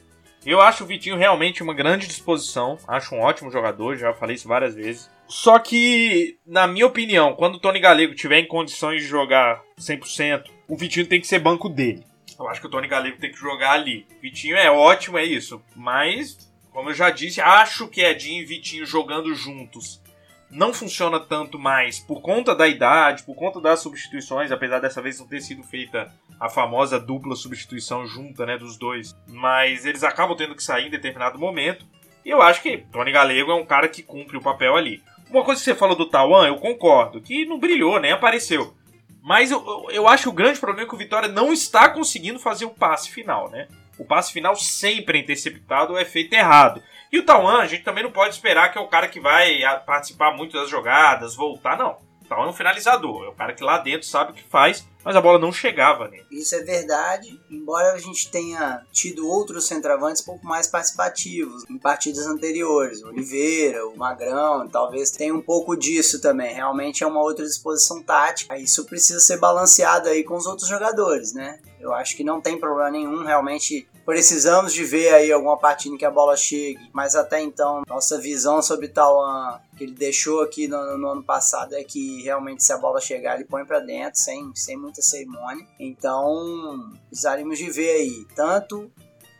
eu 0.45 0.59
acho 0.59 0.83
o 0.83 0.87
Vitinho 0.87 1.17
realmente 1.17 1.61
uma 1.61 1.73
grande 1.73 2.07
disposição. 2.07 2.77
Acho 2.87 3.13
um 3.13 3.21
ótimo 3.21 3.51
jogador, 3.51 3.95
já 3.95 4.13
falei 4.13 4.35
isso 4.35 4.47
várias 4.47 4.73
vezes. 4.73 5.09
Só 5.27 5.57
que, 5.59 6.37
na 6.45 6.67
minha 6.67 6.85
opinião, 6.87 7.33
quando 7.33 7.55
o 7.55 7.59
Tony 7.59 7.79
Galego 7.79 8.15
tiver 8.15 8.39
em 8.39 8.47
condições 8.47 9.01
de 9.01 9.07
jogar 9.07 9.61
100%, 9.79 10.45
o 10.67 10.75
Vitinho 10.75 11.07
tem 11.07 11.21
que 11.21 11.27
ser 11.27 11.39
banco 11.39 11.69
dele. 11.69 12.03
Eu 12.37 12.47
acho 12.49 12.59
que 12.59 12.67
o 12.67 12.69
Tony 12.69 12.87
Galego 12.87 13.19
tem 13.19 13.31
que 13.31 13.37
jogar 13.37 13.71
ali. 13.71 14.05
Vitinho 14.21 14.57
é 14.57 14.69
ótimo, 14.69 15.17
é 15.17 15.23
isso. 15.23 15.61
Mas, 15.75 16.51
como 16.73 16.89
eu 16.89 16.93
já 16.93 17.09
disse, 17.11 17.39
acho 17.39 17.87
que 17.87 18.01
Edinho 18.01 18.41
e 18.41 18.45
Vitinho 18.45 18.85
jogando 18.85 19.33
juntos 19.35 20.01
não 20.49 20.73
funciona 20.73 21.19
tanto 21.19 21.57
mais 21.57 21.99
por 21.99 22.21
conta 22.21 22.55
da 22.55 22.67
idade, 22.67 23.23
por 23.23 23.35
conta 23.35 23.59
das 23.59 23.79
substituições, 23.79 24.51
apesar 24.51 24.79
dessa 24.79 25.01
vez 25.01 25.19
não 25.19 25.27
ter 25.27 25.41
sido 25.41 25.63
feita 25.63 26.13
a 26.39 26.49
famosa 26.49 26.99
dupla 26.99 27.35
substituição 27.35 28.05
junta, 28.05 28.45
né, 28.45 28.57
dos 28.57 28.77
dois. 28.77 29.15
Mas 29.27 29.85
eles 29.85 30.03
acabam 30.03 30.37
tendo 30.37 30.55
que 30.55 30.63
sair 30.63 30.87
em 30.87 30.91
determinado 30.91 31.39
momento. 31.39 31.85
E 32.23 32.29
eu 32.29 32.41
acho 32.41 32.61
que 32.61 32.77
Tony 32.91 33.11
Galego 33.11 33.51
é 33.51 33.55
um 33.55 33.65
cara 33.65 33.87
que 33.87 34.03
cumpre 34.03 34.37
o 34.37 34.41
papel 34.41 34.75
ali. 34.75 35.03
Uma 35.29 35.43
coisa 35.43 35.59
que 35.59 35.65
você 35.65 35.75
falou 35.75 35.95
do 35.95 36.09
Tawan, 36.09 36.47
eu 36.47 36.57
concordo, 36.57 37.21
que 37.21 37.45
não 37.45 37.59
brilhou, 37.59 37.99
nem 37.99 38.11
apareceu. 38.11 38.75
Mas 39.21 39.51
eu, 39.51 39.65
eu, 39.65 39.91
eu 39.91 40.07
acho 40.07 40.23
que 40.23 40.29
o 40.29 40.33
grande 40.33 40.59
problema 40.59 40.85
é 40.85 40.89
que 40.89 40.95
o 40.95 40.97
Vitória 40.97 41.29
não 41.29 41.51
está 41.51 41.89
conseguindo 41.89 42.39
fazer 42.39 42.65
o 42.65 42.69
passe 42.69 43.09
final, 43.09 43.49
né? 43.49 43.67
O 44.03 44.05
passe 44.05 44.33
final 44.33 44.53
sempre 44.53 45.17
é 45.17 45.21
interceptado 45.21 45.93
ou 45.93 45.97
é 45.97 46.03
feito 46.03 46.33
errado. 46.33 46.83
E 47.09 47.19
o 47.19 47.25
Tawan, 47.25 47.59
a 47.59 47.67
gente 47.67 47.85
também 47.85 48.03
não 48.03 48.11
pode 48.11 48.33
esperar 48.33 48.69
que 48.69 48.77
é 48.77 48.81
o 48.81 48.87
cara 48.87 49.07
que 49.07 49.19
vai 49.19 49.63
ah, 49.63 49.77
participar 49.77 50.35
muito 50.35 50.59
das 50.59 50.69
jogadas, 50.69 51.35
voltar, 51.35 51.77
não. 51.77 51.95
O 52.21 52.27
Tawan 52.27 52.47
é 52.47 52.49
um 52.49 52.53
finalizador, 52.53 53.23
é 53.23 53.29
o 53.29 53.33
cara 53.33 53.53
que 53.53 53.63
lá 53.63 53.77
dentro 53.77 54.05
sabe 54.05 54.31
o 54.31 54.33
que 54.33 54.43
faz, 54.43 54.85
mas 55.05 55.15
a 55.15 55.21
bola 55.21 55.39
não 55.39 55.53
chegava 55.53 56.09
nele. 56.09 56.25
Isso 56.29 56.53
é 56.53 56.59
verdade, 56.63 57.39
embora 57.49 57.93
a 57.93 57.97
gente 57.97 58.29
tenha 58.29 58.81
tido 58.91 59.25
outros 59.25 59.67
centroavantes 59.67 60.21
um 60.21 60.25
pouco 60.25 60.45
mais 60.45 60.67
participativos 60.67 61.63
em 61.69 61.77
partidas 61.77 62.27
anteriores. 62.27 63.01
O 63.03 63.07
Oliveira, 63.07 63.87
o 63.87 63.95
Magrão, 63.95 64.67
talvez 64.67 65.11
tenha 65.11 65.33
um 65.33 65.41
pouco 65.41 65.77
disso 65.77 66.19
também. 66.19 66.53
Realmente 66.53 67.05
é 67.05 67.07
uma 67.07 67.21
outra 67.21 67.45
disposição 67.45 68.03
tática. 68.03 68.57
Isso 68.57 68.85
precisa 68.85 69.21
ser 69.21 69.37
balanceado 69.37 70.09
aí 70.09 70.25
com 70.25 70.35
os 70.35 70.45
outros 70.45 70.67
jogadores, 70.67 71.33
né? 71.33 71.59
Eu 71.79 71.93
acho 71.93 72.15
que 72.17 72.23
não 72.23 72.41
tem 72.41 72.57
problema 72.57 72.89
nenhum, 72.89 73.23
realmente 73.23 73.87
precisamos 74.05 74.73
de 74.73 74.83
ver 74.83 75.13
aí 75.13 75.31
alguma 75.31 75.57
partida 75.57 75.95
em 75.95 75.97
que 75.97 76.05
a 76.05 76.11
bola 76.11 76.35
chegue, 76.35 76.89
mas 76.93 77.15
até 77.15 77.41
então 77.41 77.83
nossa 77.87 78.19
visão 78.19 78.61
sobre 78.61 78.87
Tauan 78.87 79.59
que 79.77 79.83
ele 79.83 79.93
deixou 79.93 80.41
aqui 80.41 80.67
no, 80.67 80.97
no, 80.97 81.09
ano 81.09 81.23
passado 81.23 81.75
é 81.75 81.83
que 81.83 82.21
realmente 82.21 82.63
se 82.63 82.71
a 82.71 82.77
bola 82.77 83.01
chegar 83.01 83.35
ele 83.35 83.45
põe 83.45 83.65
para 83.65 83.79
dentro 83.79 84.19
sem, 84.19 84.51
sem 84.55 84.77
muita 84.77 85.01
cerimônia. 85.01 85.65
Então 85.79 86.93
precisaríamos 87.09 87.57
de 87.57 87.69
ver 87.69 87.91
aí 87.91 88.25
tanto 88.35 88.91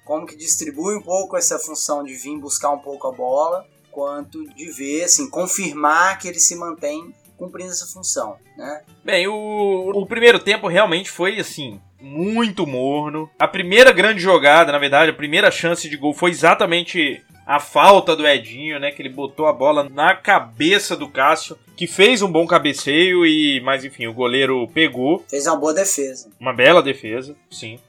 como 0.05 0.25
que 0.25 0.35
distribui 0.35 0.95
um 0.95 1.01
pouco 1.01 1.37
essa 1.37 1.57
função 1.57 2.03
de 2.03 2.13
vir 2.13 2.37
buscar 2.37 2.71
um 2.71 2.79
pouco 2.79 3.07
a 3.07 3.11
bola, 3.11 3.65
quanto 3.91 4.45
de 4.53 4.69
ver, 4.71 5.03
assim, 5.03 5.29
confirmar 5.29 6.19
que 6.19 6.27
ele 6.27 6.39
se 6.39 6.55
mantém 6.55 7.13
cumprindo 7.37 7.71
essa 7.71 7.85
função, 7.85 8.37
né? 8.57 8.83
Bem, 9.03 9.27
o, 9.27 9.91
o 9.93 10.05
primeiro 10.05 10.39
tempo 10.39 10.67
realmente 10.67 11.09
foi 11.09 11.39
assim, 11.39 11.81
muito 12.03 12.67
morno. 12.67 13.29
A 13.39 13.47
primeira 13.47 13.91
grande 13.91 14.19
jogada, 14.19 14.71
na 14.71 14.77
verdade, 14.77 15.11
a 15.11 15.15
primeira 15.15 15.49
chance 15.49 15.89
de 15.89 15.95
gol 15.95 16.13
foi 16.13 16.31
exatamente 16.31 17.23
a 17.47 17.59
falta 17.59 18.15
do 18.15 18.27
Edinho, 18.27 18.79
né? 18.79 18.91
Que 18.91 19.01
ele 19.01 19.09
botou 19.09 19.47
a 19.47 19.53
bola 19.53 19.87
na 19.89 20.13
cabeça 20.13 20.95
do 20.95 21.07
Cássio, 21.07 21.57
que 21.75 21.87
fez 21.87 22.21
um 22.21 22.31
bom 22.31 22.45
cabeceio 22.45 23.25
e, 23.25 23.61
mas 23.61 23.85
enfim, 23.85 24.05
o 24.05 24.13
goleiro 24.13 24.67
pegou. 24.73 25.23
Fez 25.29 25.47
uma 25.47 25.55
boa 25.55 25.73
defesa. 25.73 26.29
Uma 26.39 26.53
bela 26.53 26.83
defesa, 26.83 27.35
sim. 27.49 27.79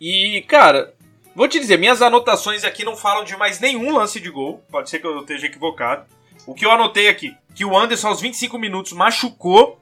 E, 0.00 0.44
cara, 0.46 0.94
Vou 1.36 1.46
te 1.46 1.60
dizer, 1.60 1.78
minhas 1.78 2.00
anotações 2.00 2.64
aqui 2.64 2.82
não 2.82 2.96
falam 2.96 3.22
de 3.22 3.36
mais 3.36 3.60
nenhum 3.60 3.94
lance 3.94 4.18
de 4.18 4.30
gol. 4.30 4.64
Pode 4.70 4.88
ser 4.88 5.00
que 5.00 5.06
eu 5.06 5.20
esteja 5.20 5.44
equivocado. 5.44 6.06
O 6.46 6.54
que 6.54 6.64
eu 6.64 6.70
anotei 6.70 7.08
aqui, 7.08 7.36
que 7.54 7.62
o 7.62 7.76
Anderson 7.76 8.08
aos 8.08 8.22
25 8.22 8.58
minutos 8.58 8.94
machucou 8.94 9.78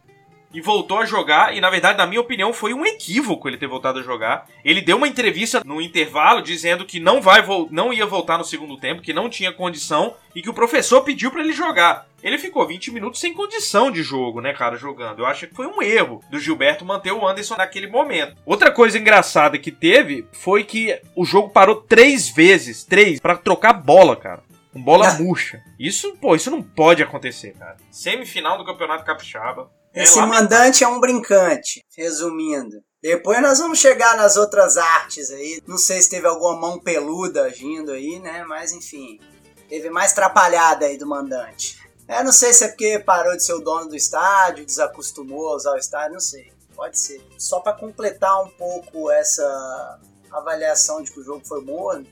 e 0.55 0.61
voltou 0.61 1.01
a 1.01 1.05
jogar. 1.05 1.55
E 1.55 1.61
na 1.61 1.69
verdade, 1.69 1.99
na 1.99 2.07
minha 2.07 2.21
opinião, 2.21 2.53
foi 2.53 2.73
um 2.73 2.87
equívoco 2.87 3.49
ele 3.49 3.59
ter 3.59 3.67
voltado 3.67 3.99
a 3.99 4.03
jogar. 4.03 4.47
Ele 4.65 4.81
deu 4.81 4.97
uma 4.97 5.09
entrevista 5.09 5.61
no 5.65 5.83
intervalo 5.83 6.41
dizendo 6.41 6.87
que 6.87 7.01
não 7.01 7.21
vai 7.21 7.45
não 7.71 7.93
ia 7.93 8.07
voltar 8.07 8.39
no 8.39 8.45
segundo 8.45 8.79
tempo, 8.79 9.03
que 9.03 9.13
não 9.13 9.29
tinha 9.29 9.53
condição 9.53 10.15
e 10.35 10.41
que 10.41 10.49
o 10.49 10.55
professor 10.55 11.03
pediu 11.03 11.31
para 11.31 11.43
ele 11.43 11.53
jogar. 11.53 12.07
Ele 12.23 12.39
ficou 12.39 12.67
20 12.67 12.91
minutos 12.91 13.21
sem 13.21 13.35
condição 13.35 13.91
de 13.91 14.03
jogo, 14.03 14.41
né, 14.41 14.55
cara, 14.55 14.79
jogando. 14.79 15.19
Eu 15.19 15.27
acho 15.27 15.47
que 15.47 15.55
foi 15.55 15.67
um 15.67 15.83
erro 15.83 16.23
do 16.31 16.39
Gilberto 16.39 16.85
manter 16.85 17.13
o 17.13 17.27
Anderson 17.27 17.57
naquele 17.57 17.87
momento. 17.87 18.37
Outra 18.47 18.71
coisa 18.71 18.99
engraçada 18.99 19.59
que 19.59 19.71
teve 19.71 20.27
foi 20.33 20.65
que 20.65 20.99
o 21.15 21.25
jogo 21.25 21.51
parou 21.51 21.77
três 21.77 22.31
vezes, 22.31 22.83
três, 22.83 23.21
para 23.21 23.37
trocar 23.37 23.75
bola, 23.75 24.17
cara 24.17 24.43
com 24.75 24.83
bola 24.83 25.15
murcha. 25.15 25.63
Isso, 25.79 26.17
pô, 26.17 26.35
isso 26.35 26.51
não 26.51 26.61
pode 26.61 27.01
acontecer, 27.01 27.55
cara. 27.57 27.77
Semifinal 27.93 28.59
do 28.59 28.65
Campeonato 28.65 29.05
Capixaba. 29.05 29.71
É 29.95 30.03
Esse 30.03 30.19
é 30.19 30.27
mandante 30.27 30.83
é 30.83 30.89
um 30.89 30.99
brincante, 30.99 31.85
resumindo. 31.97 32.83
Depois 33.01 33.41
nós 33.41 33.59
vamos 33.61 33.79
chegar 33.79 34.17
nas 34.17 34.37
outras 34.37 34.77
artes 34.77 35.31
aí. 35.31 35.63
Não 35.67 35.79
sei 35.79 36.03
se 36.03 36.11
teve 36.11 36.27
alguma 36.27 36.57
mão 36.57 36.81
peluda 36.81 37.45
agindo 37.45 37.93
aí, 37.93 38.19
né? 38.19 38.45
Mas 38.45 38.73
enfim, 38.73 39.21
teve 39.69 39.91
mais 39.91 40.13
trapalhada 40.13 40.87
aí 40.87 40.99
do 40.99 41.07
mandante. 41.07 41.79
É, 42.09 42.25
não 42.25 42.33
sei 42.33 42.53
se 42.53 42.65
é 42.65 42.69
porque 42.69 42.99
parou 42.99 43.37
de 43.37 43.45
ser 43.45 43.55
o 43.55 43.61
dono 43.61 43.89
do 43.89 43.95
estádio, 43.95 44.67
desacostumou 44.67 45.49
a 45.51 45.57
usar 45.57 45.73
o 45.73 45.79
estádio, 45.79 46.15
não 46.15 46.21
sei. 46.21 46.53
Pode 46.75 46.99
ser. 46.99 47.25
Só 47.39 47.61
para 47.61 47.73
completar 47.73 48.43
um 48.43 48.49
pouco 48.49 49.11
essa 49.11 50.01
avaliação 50.33 51.03
de 51.03 51.13
que 51.13 51.21
o 51.21 51.25
jogo 51.25 51.47
foi 51.47 51.61
morno, 51.61 52.05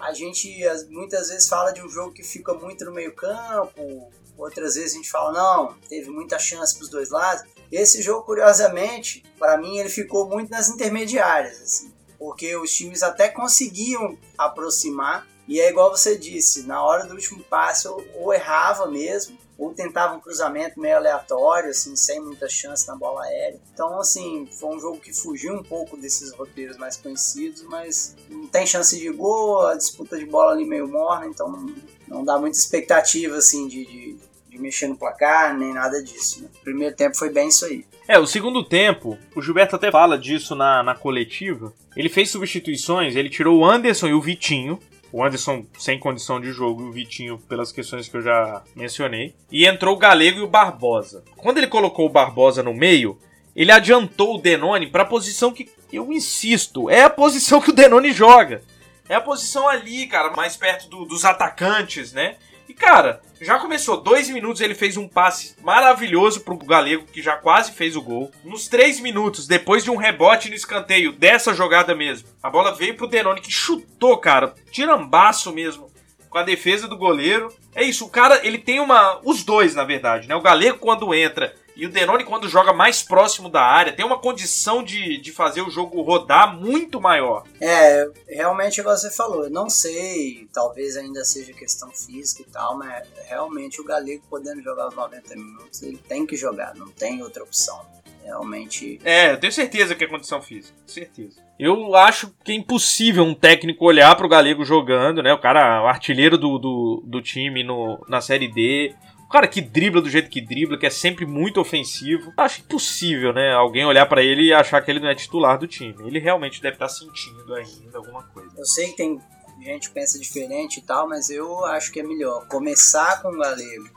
a 0.00 0.12
gente 0.14 0.48
muitas 0.88 1.28
vezes 1.28 1.48
fala 1.48 1.70
de 1.70 1.82
um 1.82 1.88
jogo 1.88 2.12
que 2.12 2.22
fica 2.22 2.54
muito 2.54 2.84
no 2.84 2.92
meio 2.92 3.14
campo, 3.14 4.10
outras 4.36 4.74
vezes 4.74 4.92
a 4.92 4.96
gente 4.96 5.10
fala, 5.10 5.32
não, 5.32 5.74
teve 5.88 6.10
muita 6.10 6.38
chance 6.38 6.74
para 6.74 6.84
os 6.84 6.90
dois 6.90 7.10
lados. 7.10 7.44
Esse 7.70 8.02
jogo, 8.02 8.24
curiosamente, 8.24 9.24
para 9.38 9.56
mim 9.56 9.78
ele 9.78 9.88
ficou 9.88 10.28
muito 10.28 10.50
nas 10.50 10.68
intermediárias, 10.68 11.60
assim, 11.60 11.92
porque 12.18 12.56
os 12.56 12.72
times 12.72 13.02
até 13.02 13.28
conseguiam 13.28 14.18
aproximar, 14.36 15.26
e 15.46 15.60
é 15.60 15.68
igual 15.68 15.90
você 15.90 16.16
disse, 16.16 16.62
na 16.62 16.82
hora 16.82 17.04
do 17.06 17.14
último 17.14 17.42
passe 17.44 17.86
ou, 17.86 18.02
ou 18.14 18.32
errava 18.32 18.86
mesmo, 18.86 19.36
ou 19.56 19.72
tentava 19.72 20.14
um 20.14 20.20
cruzamento 20.20 20.80
meio 20.80 20.96
aleatório, 20.96 21.70
assim, 21.70 21.94
sem 21.94 22.20
muita 22.20 22.48
chance 22.48 22.86
na 22.88 22.96
bola 22.96 23.22
aérea. 23.24 23.60
Então, 23.72 23.98
assim, 24.00 24.48
foi 24.50 24.74
um 24.74 24.80
jogo 24.80 24.98
que 24.98 25.12
fugiu 25.12 25.54
um 25.54 25.62
pouco 25.62 25.96
desses 25.96 26.32
roteiros 26.32 26.76
mais 26.76 26.96
conhecidos, 26.96 27.62
mas 27.62 28.16
não 28.28 28.46
tem 28.48 28.66
chance 28.66 28.98
de 28.98 29.10
gol, 29.10 29.66
a 29.66 29.76
disputa 29.76 30.18
de 30.18 30.26
bola 30.26 30.52
ali 30.52 30.64
meio 30.64 30.88
morna, 30.88 31.26
então 31.26 31.50
não, 31.50 31.74
não 32.08 32.24
dá 32.24 32.38
muita 32.38 32.58
expectativa, 32.58 33.36
assim, 33.36 33.68
de, 33.68 33.84
de, 33.84 34.13
de, 34.54 34.60
mexer 34.60 34.88
no 34.88 34.96
placar, 34.96 35.56
nem 35.56 35.72
nada 35.72 36.02
disso. 36.02 36.42
Né? 36.42 36.48
O 36.60 36.64
primeiro 36.64 36.94
tempo 36.94 37.16
foi 37.16 37.30
bem 37.30 37.48
isso 37.48 37.64
aí. 37.64 37.84
É, 38.06 38.18
o 38.18 38.26
segundo 38.26 38.62
tempo, 38.62 39.18
o 39.34 39.42
Gilberto 39.42 39.76
até 39.76 39.90
fala 39.90 40.18
disso 40.18 40.54
na, 40.54 40.82
na 40.82 40.94
coletiva. 40.94 41.72
Ele 41.96 42.08
fez 42.08 42.30
substituições, 42.30 43.16
ele 43.16 43.30
tirou 43.30 43.58
o 43.58 43.64
Anderson 43.64 44.08
e 44.08 44.14
o 44.14 44.20
Vitinho, 44.20 44.78
o 45.12 45.24
Anderson 45.24 45.64
sem 45.78 45.98
condição 45.98 46.40
de 46.40 46.50
jogo 46.50 46.82
e 46.82 46.88
o 46.88 46.92
Vitinho 46.92 47.38
pelas 47.48 47.70
questões 47.70 48.08
que 48.08 48.16
eu 48.16 48.22
já 48.22 48.62
mencionei. 48.74 49.34
E 49.50 49.66
entrou 49.66 49.94
o 49.94 49.98
Galego 49.98 50.40
e 50.40 50.42
o 50.42 50.48
Barbosa. 50.48 51.24
Quando 51.36 51.58
ele 51.58 51.68
colocou 51.68 52.06
o 52.06 52.10
Barbosa 52.10 52.62
no 52.62 52.74
meio, 52.74 53.18
ele 53.54 53.70
adiantou 53.70 54.34
o 54.34 54.40
Denone 54.40 54.88
para 54.88 55.04
a 55.04 55.06
posição 55.06 55.52
que 55.52 55.70
eu 55.92 56.12
insisto, 56.12 56.90
é 56.90 57.02
a 57.02 57.10
posição 57.10 57.60
que 57.60 57.70
o 57.70 57.74
Denone 57.74 58.12
joga. 58.12 58.62
É 59.08 59.14
a 59.14 59.20
posição 59.20 59.68
ali, 59.68 60.06
cara, 60.06 60.34
mais 60.34 60.56
perto 60.56 60.88
do, 60.88 61.04
dos 61.04 61.24
atacantes, 61.24 62.12
né? 62.12 62.36
E 62.68 62.74
cara, 62.74 63.20
já 63.40 63.58
começou, 63.58 64.00
dois 64.00 64.28
minutos 64.30 64.60
ele 64.60 64.74
fez 64.74 64.96
um 64.96 65.06
passe 65.06 65.54
maravilhoso 65.62 66.40
pro 66.40 66.56
Galego, 66.56 67.06
que 67.06 67.20
já 67.20 67.36
quase 67.36 67.72
fez 67.72 67.94
o 67.94 68.02
gol. 68.02 68.30
Nos 68.42 68.68
três 68.68 69.00
minutos, 69.00 69.46
depois 69.46 69.84
de 69.84 69.90
um 69.90 69.96
rebote 69.96 70.48
no 70.48 70.54
escanteio 70.54 71.12
dessa 71.12 71.52
jogada 71.52 71.94
mesmo, 71.94 72.28
a 72.42 72.48
bola 72.48 72.74
veio 72.74 72.96
pro 72.96 73.06
Denone, 73.06 73.40
que 73.40 73.50
chutou, 73.50 74.16
cara, 74.16 74.54
tirambaço 74.70 75.52
mesmo, 75.52 75.92
com 76.30 76.38
a 76.38 76.42
defesa 76.42 76.88
do 76.88 76.96
goleiro. 76.96 77.54
É 77.74 77.84
isso, 77.84 78.06
o 78.06 78.10
cara, 78.10 78.40
ele 78.44 78.58
tem 78.58 78.80
uma. 78.80 79.20
Os 79.24 79.44
dois, 79.44 79.74
na 79.74 79.84
verdade, 79.84 80.26
né? 80.26 80.34
O 80.34 80.40
Galego, 80.40 80.78
quando 80.78 81.14
entra 81.14 81.54
e 81.76 81.86
o 81.86 81.90
Denoni, 81.90 82.24
quando 82.24 82.48
joga 82.48 82.72
mais 82.72 83.02
próximo 83.02 83.48
da 83.48 83.62
área, 83.62 83.92
tem 83.92 84.04
uma 84.04 84.18
condição 84.18 84.82
de, 84.82 85.18
de 85.18 85.32
fazer 85.32 85.62
o 85.62 85.70
jogo 85.70 86.00
rodar 86.02 86.56
muito 86.56 87.00
maior. 87.00 87.44
É, 87.60 88.08
realmente, 88.28 88.80
igual 88.80 88.96
você 88.96 89.10
falou, 89.10 89.44
eu 89.44 89.50
não 89.50 89.68
sei, 89.68 90.48
talvez 90.52 90.96
ainda 90.96 91.24
seja 91.24 91.52
questão 91.52 91.90
física 91.90 92.42
e 92.42 92.52
tal, 92.52 92.76
mas 92.76 93.06
realmente 93.26 93.80
o 93.80 93.84
Galego 93.84 94.22
podendo 94.30 94.62
jogar 94.62 94.88
os 94.88 94.94
90 94.94 95.34
minutos, 95.34 95.82
ele 95.82 95.98
tem 95.98 96.24
que 96.24 96.36
jogar, 96.36 96.74
não 96.74 96.88
tem 96.88 97.22
outra 97.22 97.42
opção. 97.42 97.94
Realmente. 98.24 98.98
É, 99.04 99.32
eu 99.32 99.38
tenho 99.38 99.52
certeza 99.52 99.94
que 99.94 100.02
é 100.02 100.06
condição 100.06 100.40
física, 100.40 100.74
certeza. 100.86 101.44
Eu 101.58 101.94
acho 101.94 102.34
que 102.42 102.52
é 102.52 102.54
impossível 102.54 103.22
um 103.22 103.34
técnico 103.34 103.84
olhar 103.84 104.16
para 104.16 104.24
o 104.24 104.28
Galego 104.28 104.64
jogando, 104.64 105.22
né? 105.22 105.32
O 105.34 105.38
cara, 105.38 105.82
o 105.82 105.86
artilheiro 105.86 106.38
do, 106.38 106.58
do, 106.58 107.02
do 107.06 107.20
time 107.20 107.62
no, 107.62 108.02
na 108.08 108.22
Série 108.22 108.48
D, 108.48 108.94
cara 109.28 109.48
que 109.48 109.60
dribla 109.60 110.00
do 110.00 110.10
jeito 110.10 110.30
que 110.30 110.40
dribla, 110.40 110.78
que 110.78 110.86
é 110.86 110.90
sempre 110.90 111.26
muito 111.26 111.60
ofensivo. 111.60 112.32
Acho 112.36 112.60
impossível, 112.60 113.32
né? 113.32 113.52
Alguém 113.52 113.84
olhar 113.84 114.06
para 114.06 114.22
ele 114.22 114.44
e 114.44 114.52
achar 114.52 114.80
que 114.82 114.90
ele 114.90 115.00
não 115.00 115.08
é 115.08 115.14
titular 115.14 115.58
do 115.58 115.66
time. 115.66 115.96
Ele 116.06 116.18
realmente 116.18 116.60
deve 116.60 116.76
estar 116.76 116.86
tá 116.86 116.92
sentindo 116.92 117.54
ainda 117.54 117.98
alguma 117.98 118.22
coisa. 118.22 118.50
Eu 118.56 118.66
sei 118.66 118.88
que 118.88 118.96
tem 118.96 119.20
gente 119.60 119.88
que 119.88 119.94
pensa 119.94 120.18
diferente 120.18 120.78
e 120.78 120.82
tal, 120.82 121.08
mas 121.08 121.30
eu 121.30 121.64
acho 121.66 121.92
que 121.92 122.00
é 122.00 122.02
melhor 122.02 122.46
começar 122.48 123.22
com 123.22 123.28
o 123.28 123.38
Galego 123.38 123.88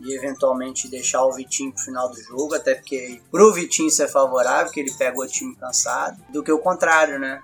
e 0.00 0.14
eventualmente 0.16 0.88
deixar 0.88 1.24
o 1.24 1.32
Vitinho 1.32 1.72
pro 1.72 1.84
final 1.84 2.08
do 2.10 2.20
jogo, 2.20 2.54
até 2.54 2.74
porque 2.74 3.20
pro 3.30 3.52
Vitinho 3.52 3.90
ser 3.90 4.08
favorável, 4.08 4.72
que 4.72 4.80
ele 4.80 4.92
pega 4.92 5.18
o 5.18 5.26
time 5.26 5.54
cansado, 5.54 6.20
do 6.32 6.42
que 6.42 6.50
o 6.50 6.58
contrário, 6.58 7.18
né? 7.18 7.40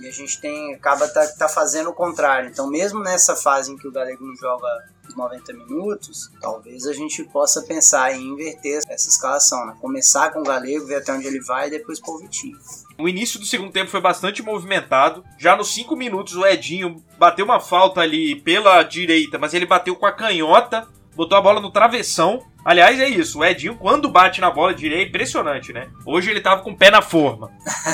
E 0.00 0.08
a 0.08 0.10
gente 0.10 0.40
tem 0.40 0.74
acaba 0.74 1.06
tá, 1.08 1.26
tá 1.26 1.48
fazendo 1.48 1.90
o 1.90 1.94
contrário. 1.94 2.48
Então, 2.48 2.68
mesmo 2.68 3.00
nessa 3.00 3.36
fase 3.36 3.70
em 3.70 3.76
que 3.76 3.86
o 3.86 3.92
Galego 3.92 4.24
não 4.24 4.34
joga 4.36 4.66
90 5.14 5.52
minutos, 5.52 6.30
talvez 6.40 6.86
a 6.86 6.92
gente 6.92 7.22
possa 7.24 7.62
pensar 7.62 8.14
em 8.14 8.28
inverter 8.28 8.80
essa 8.88 9.08
escalação, 9.08 9.66
né? 9.66 9.74
Começar 9.80 10.30
com 10.32 10.40
o 10.40 10.44
Galego, 10.44 10.86
ver 10.86 10.96
até 10.96 11.12
onde 11.12 11.26
ele 11.26 11.40
vai 11.40 11.68
e 11.68 11.70
depois 11.70 12.00
pôr 12.00 12.16
o 12.16 12.18
Vitinho. 12.18 12.58
O 12.98 13.08
início 13.08 13.38
do 13.38 13.46
segundo 13.46 13.72
tempo 13.72 13.90
foi 13.90 14.00
bastante 14.00 14.42
movimentado. 14.42 15.24
Já 15.38 15.56
nos 15.56 15.74
5 15.74 15.94
minutos 15.96 16.36
o 16.36 16.46
Edinho 16.46 17.02
bateu 17.18 17.44
uma 17.44 17.60
falta 17.60 18.00
ali 18.00 18.36
pela 18.36 18.82
direita, 18.82 19.38
mas 19.38 19.54
ele 19.54 19.66
bateu 19.66 19.94
com 19.96 20.06
a 20.06 20.12
canhota, 20.12 20.88
botou 21.14 21.36
a 21.36 21.42
bola 21.42 21.60
no 21.60 21.70
travessão. 21.70 22.40
Aliás, 22.64 22.98
é 23.00 23.08
isso. 23.08 23.40
O 23.40 23.44
Edinho, 23.44 23.76
quando 23.76 24.08
bate 24.08 24.40
na 24.40 24.50
bola 24.50 24.72
direita, 24.72 25.04
é 25.04 25.08
impressionante, 25.08 25.72
né? 25.72 25.90
Hoje 26.06 26.30
ele 26.30 26.40
tava 26.40 26.62
com 26.62 26.70
o 26.70 26.76
pé 26.76 26.90
na 26.90 27.02
forma. 27.02 27.50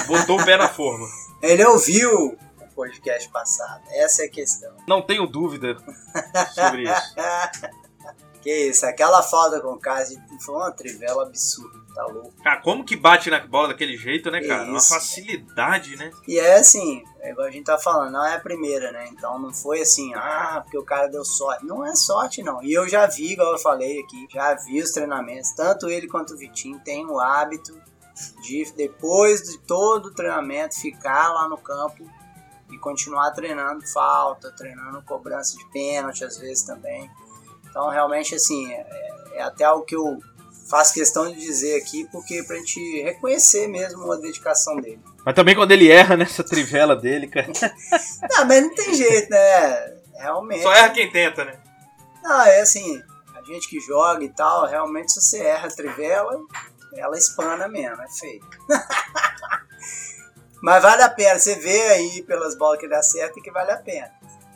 Botou 0.06 0.38
o 0.38 0.44
pé 0.44 0.56
na 0.56 0.68
forma. 0.68 1.06
Ele 1.42 1.64
ouviu 1.64 2.36
podcast 2.78 3.28
passado. 3.30 3.82
Essa 3.90 4.22
é 4.22 4.26
a 4.26 4.30
questão. 4.30 4.72
Não 4.86 5.02
tenho 5.02 5.26
dúvida 5.26 5.76
sobre 6.54 6.84
isso. 6.84 7.14
que 8.40 8.54
isso, 8.68 8.86
aquela 8.86 9.20
falta 9.20 9.60
com 9.60 9.72
o 9.72 9.78
Casi 9.80 10.16
foi 10.40 10.54
uma 10.54 10.70
trivela 10.70 11.24
absurda, 11.24 11.76
tá 11.92 12.06
louco. 12.06 12.32
Cara, 12.40 12.60
como 12.60 12.84
que 12.84 12.94
bate 12.94 13.30
na 13.30 13.44
bola 13.44 13.68
daquele 13.68 13.96
jeito, 13.96 14.30
né, 14.30 14.40
cara? 14.40 14.62
Uma 14.62 14.80
facilidade, 14.80 15.96
né? 15.96 16.12
E 16.28 16.38
é 16.38 16.54
assim, 16.54 17.02
é 17.20 17.32
igual 17.32 17.48
a 17.48 17.50
gente 17.50 17.64
tá 17.64 17.76
falando, 17.78 18.12
não 18.12 18.24
é 18.24 18.36
a 18.36 18.40
primeira, 18.40 18.92
né? 18.92 19.08
Então 19.10 19.40
não 19.40 19.52
foi 19.52 19.80
assim, 19.80 20.14
ah, 20.14 20.60
porque 20.62 20.78
o 20.78 20.84
cara 20.84 21.08
deu 21.08 21.24
sorte. 21.24 21.66
Não 21.66 21.84
é 21.84 21.96
sorte, 21.96 22.44
não. 22.44 22.62
E 22.62 22.72
eu 22.72 22.88
já 22.88 23.06
vi, 23.06 23.32
igual 23.32 23.52
eu 23.52 23.58
falei 23.58 23.98
aqui, 24.00 24.28
já 24.32 24.54
vi 24.54 24.80
os 24.80 24.92
treinamentos, 24.92 25.50
tanto 25.50 25.88
ele 25.88 26.06
quanto 26.06 26.34
o 26.34 26.38
Vitinho 26.38 26.78
tem 26.84 27.04
o 27.06 27.18
hábito 27.18 27.76
de, 28.42 28.72
depois 28.76 29.42
de 29.42 29.58
todo 29.58 30.06
o 30.06 30.14
treinamento, 30.14 30.80
ficar 30.80 31.28
lá 31.28 31.48
no 31.48 31.58
campo 31.58 32.08
e 32.70 32.78
continuar 32.78 33.30
treinando 33.32 33.86
falta, 33.86 34.52
treinando 34.52 35.02
cobrança 35.02 35.56
de 35.56 35.64
pênalti 35.70 36.24
às 36.24 36.38
vezes 36.38 36.62
também. 36.62 37.10
Então 37.68 37.88
realmente 37.88 38.34
assim 38.34 38.72
é, 38.72 38.86
é 39.34 39.42
até 39.42 39.64
algo 39.64 39.84
que 39.84 39.96
eu 39.96 40.18
faço 40.68 40.92
questão 40.92 41.30
de 41.30 41.40
dizer 41.40 41.80
aqui 41.80 42.06
porque 42.12 42.42
pra 42.42 42.56
gente 42.56 43.02
reconhecer 43.02 43.66
mesmo 43.68 44.10
a 44.12 44.16
dedicação 44.16 44.76
dele. 44.76 45.00
Mas 45.24 45.34
também 45.34 45.54
quando 45.54 45.72
ele 45.72 45.90
erra 45.90 46.16
nessa 46.16 46.44
trivela 46.44 46.94
dele, 46.94 47.26
cara. 47.26 47.48
não, 48.30 48.44
mas 48.46 48.62
não 48.62 48.74
tem 48.74 48.94
jeito, 48.94 49.30
né? 49.30 49.98
Realmente. 50.16 50.62
Só 50.62 50.72
erra 50.72 50.90
quem 50.90 51.10
tenta, 51.10 51.44
né? 51.44 51.58
Não, 52.22 52.42
é 52.42 52.60
assim, 52.60 53.02
a 53.34 53.42
gente 53.42 53.68
que 53.68 53.80
joga 53.80 54.24
e 54.24 54.28
tal, 54.28 54.66
realmente 54.66 55.12
se 55.12 55.20
você 55.20 55.38
erra 55.38 55.68
a 55.68 55.74
trivela, 55.74 56.38
ela 56.94 57.16
espana 57.16 57.68
mesmo, 57.68 58.02
é 58.02 58.08
feio. 58.08 58.44
Mas 60.62 60.82
vale 60.82 61.02
a 61.02 61.08
pena, 61.08 61.38
você 61.38 61.54
vê 61.54 61.80
aí 61.88 62.22
pelas 62.22 62.56
bolas 62.56 62.80
que 62.80 62.88
dá 62.88 63.02
certo 63.02 63.38
e 63.38 63.42
que 63.42 63.50
vale 63.50 63.70
a 63.70 63.76
pena. 63.76 64.10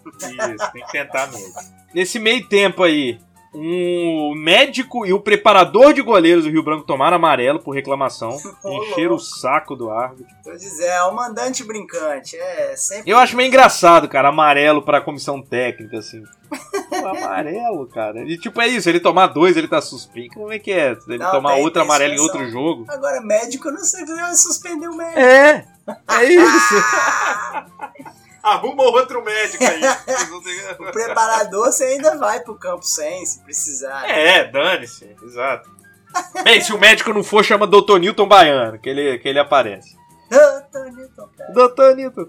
Isso, 0.04 0.72
tem 0.72 0.84
que 0.84 0.92
tentar 0.92 1.28
mesmo. 1.28 1.54
Nesse 1.94 2.18
meio 2.18 2.48
tempo 2.48 2.82
aí, 2.82 3.20
um 3.54 4.34
médico 4.34 5.04
e 5.04 5.12
o 5.12 5.20
preparador 5.20 5.92
de 5.92 6.00
goleiros 6.00 6.44
do 6.44 6.50
Rio 6.50 6.62
Branco 6.62 6.86
tomaram 6.86 7.16
amarelo 7.16 7.60
por 7.60 7.72
reclamação. 7.72 8.36
encheram 8.64 9.14
o 9.14 9.18
saco 9.18 9.76
do 9.76 9.90
árbitro. 9.90 10.34
Tô 10.42 10.52
dizendo, 10.52 10.90
é 10.90 11.04
o 11.04 11.14
mandante 11.14 11.62
brincante. 11.62 12.36
É 12.36 12.74
sempre. 12.76 13.10
Eu 13.10 13.18
acho 13.18 13.36
meio 13.36 13.48
engraçado, 13.48 14.08
cara, 14.08 14.28
amarelo 14.28 14.82
pra 14.82 15.00
comissão 15.00 15.42
técnica, 15.42 15.98
assim. 15.98 16.22
Pô, 17.00 17.06
amarelo, 17.08 17.86
cara. 17.88 18.20
E 18.20 18.36
tipo, 18.38 18.60
é 18.60 18.68
isso, 18.68 18.88
ele 18.88 19.00
tomar 19.00 19.28
dois, 19.28 19.56
ele 19.56 19.68
tá 19.68 19.80
suspenso. 19.80 20.34
Como 20.34 20.52
é 20.52 20.58
que 20.58 20.70
é? 20.70 20.96
Ele 21.08 21.18
Não, 21.18 21.30
tomar 21.30 21.54
tem- 21.54 21.62
outro 21.64 21.82
amarelo 21.82 22.14
em 22.14 22.18
outro 22.20 22.48
jogo? 22.50 22.84
Agora, 22.88 23.20
médico, 23.20 23.68
eu 23.68 23.72
não 23.72 23.84
sei 23.84 24.06
se 24.06 24.14
vai 24.14 24.34
suspender 24.34 24.88
o 24.88 24.94
médico. 24.96 25.18
É, 25.20 25.66
é 26.08 26.24
isso. 26.24 26.74
Arruma 28.42 28.82
outro 28.84 29.24
médico 29.24 29.62
aí. 29.64 29.80
O 30.78 30.90
preparador 30.92 31.66
você 31.72 31.84
ainda 31.84 32.16
vai 32.18 32.40
pro 32.40 32.56
campo 32.56 32.82
sem, 32.84 33.24
se 33.24 33.40
precisar. 33.42 34.08
É, 34.08 34.50
dane-se, 34.50 35.14
exato. 35.22 35.70
Bem, 36.42 36.60
se 36.60 36.72
o 36.72 36.78
médico 36.78 37.12
não 37.12 37.22
for, 37.22 37.44
chama 37.44 37.66
Dr. 37.66 37.98
Newton 37.98 38.26
Baiano, 38.26 38.78
que 38.78 38.88
ele, 38.88 39.18
que 39.18 39.28
ele 39.28 39.38
aparece. 39.38 39.96
Tá, 40.28 40.84
Newton, 40.90 41.28
cara. 41.36 41.52
Dr. 41.52 41.96
Newton. 41.96 42.26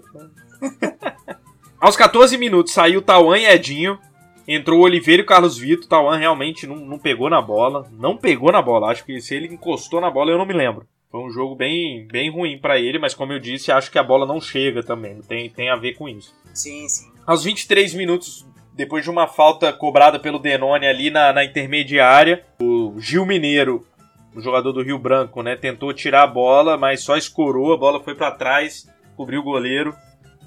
Aos 1.80 1.96
14 1.96 2.38
minutos 2.38 2.72
saiu 2.72 3.02
Tauan 3.02 3.38
e 3.38 3.46
Edinho. 3.46 3.98
Entrou 4.46 4.80
o 4.80 4.82
Oliveira 4.84 5.22
e 5.22 5.24
o 5.24 5.26
Carlos 5.26 5.58
Vitor. 5.58 5.88
Tauan 5.88 6.16
realmente 6.16 6.66
não, 6.66 6.76
não 6.76 6.98
pegou 6.98 7.30
na 7.30 7.40
bola. 7.40 7.88
Não 7.92 8.16
pegou 8.16 8.52
na 8.52 8.60
bola. 8.60 8.90
Acho 8.90 9.04
que 9.04 9.20
se 9.20 9.34
ele 9.34 9.52
encostou 9.52 10.00
na 10.00 10.10
bola, 10.10 10.30
eu 10.30 10.38
não 10.38 10.46
me 10.46 10.52
lembro. 10.52 10.86
Foi 11.10 11.20
um 11.20 11.30
jogo 11.30 11.54
bem, 11.54 12.08
bem 12.08 12.28
ruim 12.28 12.58
pra 12.58 12.78
ele, 12.78 12.98
mas 12.98 13.14
como 13.14 13.32
eu 13.32 13.38
disse, 13.38 13.70
acho 13.70 13.88
que 13.88 14.00
a 14.00 14.02
bola 14.02 14.26
não 14.26 14.40
chega 14.40 14.82
também. 14.82 15.20
Tem, 15.22 15.48
tem 15.48 15.70
a 15.70 15.76
ver 15.76 15.94
com 15.94 16.08
isso. 16.08 16.34
Sim, 16.52 16.88
sim. 16.88 17.06
Aos 17.24 17.44
23 17.44 17.94
minutos, 17.94 18.44
depois 18.74 19.04
de 19.04 19.10
uma 19.10 19.28
falta 19.28 19.72
cobrada 19.72 20.18
pelo 20.18 20.40
Denone 20.40 20.86
ali 20.86 21.10
na, 21.10 21.32
na 21.32 21.44
intermediária, 21.44 22.44
o 22.60 22.96
Gil 22.98 23.24
Mineiro, 23.24 23.86
o 24.34 24.40
jogador 24.40 24.72
do 24.72 24.82
Rio 24.82 24.98
Branco, 24.98 25.40
né, 25.40 25.54
tentou 25.54 25.94
tirar 25.94 26.24
a 26.24 26.26
bola, 26.26 26.76
mas 26.76 27.02
só 27.02 27.16
escorou, 27.16 27.72
a 27.72 27.78
bola 27.78 28.02
foi 28.02 28.16
pra 28.16 28.32
trás, 28.32 28.88
cobriu 29.16 29.40
o 29.40 29.44
goleiro. 29.44 29.94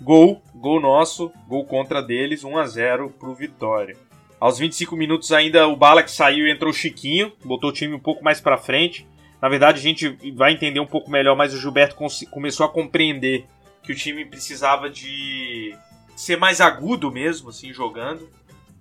Gol, 0.01 0.42
gol 0.54 0.80
nosso, 0.80 1.32
gol 1.48 1.66
contra 1.66 2.01
deles, 2.01 2.44
1 2.44 2.58
a 2.58 2.66
0 2.68 3.10
pro 3.10 3.34
Vitória. 3.34 3.98
Aos 4.39 4.60
25 4.60 4.96
minutos 4.96 5.32
ainda 5.32 5.68
o 5.68 5.75
Balak 5.75 6.10
saiu 6.12 6.46
e 6.48 6.51
entrou 6.51 6.70
o 6.72 6.74
Chiquinho, 6.75 7.34
botou 7.44 7.72
o 7.72 7.74
time 7.74 7.96
um 7.96 8.00
pouco 8.00 8.24
mais 8.24 8.39
pra 8.39 8.58
frente. 8.58 9.08
Na 9.42 9.50
verdade, 9.50 9.80
a 9.80 9.82
gente 9.82 10.10
vai 10.34 10.54
entender 10.54 10.80
um 10.80 10.86
pouco 10.86 11.10
melhor, 11.10 11.36
mas 11.36 11.54
o 11.54 11.60
Gilberto 11.60 11.96
começou 12.30 12.66
a 12.66 12.70
compreender 12.70 13.46
que 13.84 13.92
o 13.92 13.96
time 13.96 14.25
precisava 14.25 14.89
de 14.89 15.75
ser 16.16 16.38
mais 16.38 16.62
agudo 16.62 17.12
mesmo, 17.12 17.50
assim, 17.50 17.72
jogando, 17.74 18.30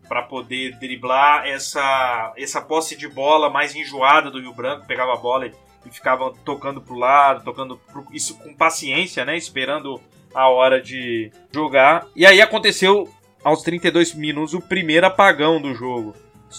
para 0.08 0.22
poder 0.22 0.78
driblar 0.78 1.46
essa, 1.46 2.32
essa 2.36 2.60
posse 2.60 2.96
de 2.96 3.08
bola 3.08 3.50
mais 3.50 3.74
enjoada 3.74 4.30
do 4.30 4.40
Rio 4.40 4.52
Branco, 4.54 4.86
pegava 4.86 5.12
a 5.14 5.16
bola 5.16 5.46
e, 5.46 5.52
e 5.86 5.90
ficava 5.90 6.32
tocando 6.44 6.80
pro 6.80 6.94
lado, 6.98 7.44
tocando 7.44 7.76
pro- 7.92 8.06
isso 8.12 8.38
com 8.38 8.54
paciência, 8.54 9.24
né, 9.24 9.36
esperando 9.36 10.00
a 10.36 10.50
hora 10.50 10.80
de 10.82 11.32
jogar. 11.50 12.06
E 12.14 12.26
aí 12.26 12.42
aconteceu 12.42 13.08
aos 13.42 13.62
32 13.62 14.14
minutos 14.14 14.52
o 14.52 14.60
primeiro 14.60 15.06
apagão 15.06 15.60
do 15.60 15.74
jogo. 15.74 16.14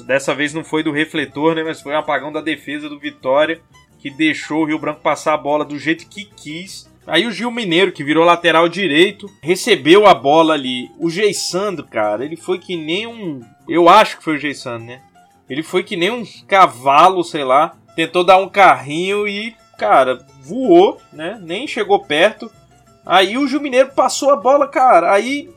Dessa 0.05 0.33
vez 0.33 0.51
não 0.51 0.63
foi 0.63 0.81
do 0.81 0.91
refletor, 0.91 1.53
né, 1.53 1.63
mas 1.63 1.79
foi 1.79 1.93
um 1.93 1.97
apagão 1.97 2.31
da 2.31 2.41
defesa 2.41 2.89
do 2.89 2.99
Vitória, 2.99 3.61
que 3.99 4.09
deixou 4.09 4.63
o 4.63 4.65
Rio 4.65 4.79
Branco 4.79 5.01
passar 5.01 5.35
a 5.35 5.37
bola 5.37 5.63
do 5.63 5.77
jeito 5.77 6.07
que 6.09 6.25
quis. 6.25 6.89
Aí 7.05 7.25
o 7.25 7.31
Gil 7.31 7.51
Mineiro, 7.51 7.91
que 7.91 8.03
virou 8.03 8.25
lateral 8.25 8.67
direito, 8.67 9.29
recebeu 9.41 10.07
a 10.07 10.13
bola 10.13 10.55
ali. 10.55 10.89
O 10.99 11.09
Geissandro, 11.09 11.85
cara, 11.85 12.25
ele 12.25 12.35
foi 12.35 12.59
que 12.59 12.75
nem 12.75 13.07
um. 13.07 13.41
Eu 13.67 13.87
acho 13.87 14.17
que 14.17 14.23
foi 14.23 14.35
o 14.35 14.39
Geissandro, 14.39 14.87
né? 14.87 15.01
Ele 15.49 15.63
foi 15.63 15.83
que 15.83 15.95
nem 15.95 16.11
um 16.11 16.23
cavalo, 16.47 17.23
sei 17.23 17.43
lá. 17.43 17.77
Tentou 17.95 18.23
dar 18.23 18.37
um 18.37 18.49
carrinho 18.49 19.27
e, 19.27 19.55
cara, 19.77 20.25
voou, 20.41 20.99
né? 21.13 21.39
Nem 21.41 21.65
chegou 21.65 22.03
perto. 22.03 22.51
Aí 23.07 23.37
o 23.37 23.47
Gil 23.47 23.61
Mineiro 23.61 23.91
passou 23.95 24.31
a 24.31 24.35
bola, 24.35 24.67
cara. 24.67 25.13
Aí, 25.13 25.49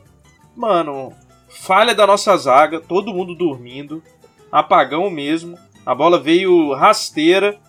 mano, 0.55 1.13
falha 1.49 1.93
da 1.93 2.07
nossa 2.07 2.35
zaga, 2.37 2.79
todo 2.79 3.13
mundo 3.13 3.35
dormindo. 3.35 4.01
Apagão 4.49 5.09
mesmo. 5.09 5.59
A 5.85 5.93
bola 5.93 6.17
veio 6.17 6.73
rasteira. 6.73 7.59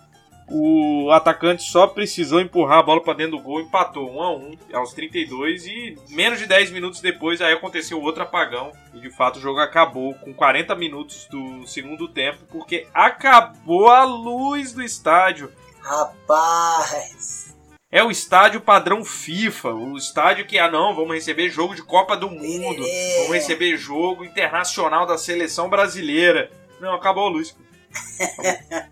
O 0.49 1.09
atacante 1.11 1.63
só 1.63 1.87
precisou 1.87 2.39
empurrar 2.39 2.79
a 2.79 2.83
bola 2.83 3.01
para 3.01 3.13
dentro 3.13 3.37
do 3.37 3.43
gol, 3.43 3.61
empatou 3.61 4.09
1 4.09 4.21
a 4.21 4.35
1 4.35 4.57
aos 4.73 4.93
32 4.93 5.65
e 5.65 5.97
menos 6.09 6.37
de 6.37 6.45
10 6.45 6.69
minutos 6.71 6.99
depois 6.99 7.41
aí 7.41 7.53
aconteceu 7.53 8.01
outro 8.01 8.23
apagão 8.23 8.73
e 8.93 8.99
de 8.99 9.09
fato 9.09 9.37
o 9.37 9.41
jogo 9.41 9.59
acabou 9.59 10.13
com 10.15 10.33
40 10.33 10.75
minutos 10.75 11.27
do 11.31 11.65
segundo 11.65 12.09
tempo 12.09 12.39
porque 12.51 12.85
acabou 12.93 13.87
a 13.87 14.03
luz 14.03 14.73
do 14.73 14.83
estádio. 14.83 15.49
Rapaz. 15.81 17.52
É 17.95 18.03
o 18.03 18.09
estádio 18.09 18.59
padrão 18.59 19.05
FIFA, 19.05 19.69
o 19.69 19.95
estádio 19.95 20.47
que 20.47 20.57
ah 20.57 20.67
não, 20.69 20.95
vamos 20.95 21.13
receber 21.13 21.51
jogo 21.51 21.75
de 21.75 21.83
Copa 21.83 22.17
do 22.17 22.27
Mundo, 22.27 22.83
É. 22.83 23.17
vamos 23.19 23.33
receber 23.33 23.77
jogo 23.77 24.25
internacional 24.25 25.05
da 25.05 25.15
seleção 25.15 25.69
brasileira. 25.69 26.49
Não, 26.81 26.95
acabou 26.95 27.27
a 27.27 27.29
luz. 27.29 27.55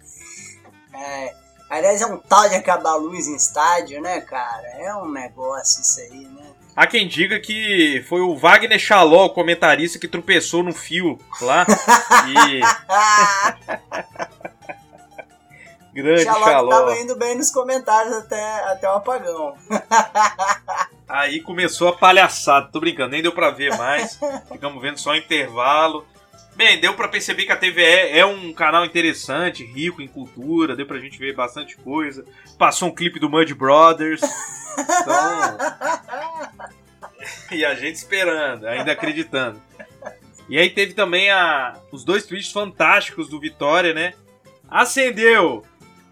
É, 0.94 1.34
aliás, 1.68 2.00
é 2.00 2.06
um 2.06 2.18
tal 2.18 2.48
de 2.48 2.54
acabar 2.54 2.92
a 2.92 2.96
luz 2.96 3.28
em 3.28 3.36
estádio, 3.36 4.00
né, 4.02 4.22
cara? 4.22 4.68
É 4.78 4.94
um 4.94 5.10
negócio 5.10 5.82
isso 5.82 6.00
aí, 6.00 6.28
né? 6.28 6.46
Há 6.76 6.86
quem 6.86 7.08
diga 7.08 7.40
que 7.40 8.06
foi 8.08 8.22
o 8.22 8.36
Wagner 8.36 8.78
Chaló, 8.78 9.26
o 9.26 9.30
comentarista, 9.32 9.98
que 9.98 10.08
tropeçou 10.08 10.62
no 10.62 10.74
fio 10.74 11.18
lá. 11.42 11.66
E. 12.28 12.62
Grande 15.94 16.24
Chaló. 16.24 16.70
tava 16.70 16.98
indo 17.00 17.16
bem 17.18 17.36
nos 17.36 17.52
comentários 17.52 18.16
até, 18.16 18.72
até 18.72 18.90
o 18.90 18.94
apagão. 18.94 19.56
Aí 21.08 21.42
começou 21.42 21.90
a 21.90 21.98
palhaçada. 21.98 22.70
Tô 22.72 22.80
brincando, 22.80 23.10
nem 23.10 23.22
deu 23.22 23.34
pra 23.34 23.52
ver 23.52 23.78
mais. 23.78 24.18
Ficamos 24.50 24.82
vendo 24.82 24.98
só 24.98 25.16
intervalo. 25.16 26.06
Bem, 26.56 26.80
deu 26.80 26.94
pra 26.94 27.08
perceber 27.08 27.46
que 27.46 27.52
a 27.52 27.58
TVE 27.58 27.82
é 27.84 28.26
um 28.26 28.54
canal 28.54 28.86
interessante, 28.86 29.66
rico 29.66 30.02
em 30.02 30.08
cultura, 30.08 30.76
deu 30.76 30.86
pra 30.86 31.00
gente 31.00 31.18
ver 31.18 31.36
bastante 31.36 31.76
coisa. 31.78 32.24
Passou 32.58 32.90
um 32.90 32.96
clipe 32.96 33.20
do 33.20 33.30
Mud 33.30 33.54
Brothers. 33.54 34.22
Então. 34.78 35.58
e 37.52 37.66
a 37.66 37.76
gente 37.76 37.96
esperando, 37.96 38.66
ainda 38.66 38.92
acreditando. 38.92 39.62
E 40.48 40.58
aí 40.58 40.70
teve 40.70 40.94
também 40.94 41.30
a, 41.30 41.78
os 41.92 42.04
dois 42.04 42.26
tweets 42.26 42.52
fantásticos 42.52 43.30
do 43.30 43.40
Vitória, 43.40 43.94
né? 43.94 44.14
Acendeu! 44.70 45.66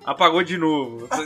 Apagou 0.05 0.43
de 0.43 0.57
novo. 0.57 1.07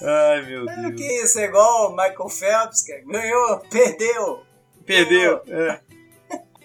Ai, 0.00 0.42
meu 0.42 0.64
Deus. 0.66 0.94
que 0.94 1.22
isso? 1.24 1.38
É 1.40 1.44
igual 1.44 1.88
o 1.88 1.96
Michael 1.96 2.28
Phelps, 2.28 2.82
cara. 2.86 3.02
Ganhou, 3.06 3.58
perdeu. 3.70 4.42
Perdeu. 4.86 5.42
é. 5.48 5.80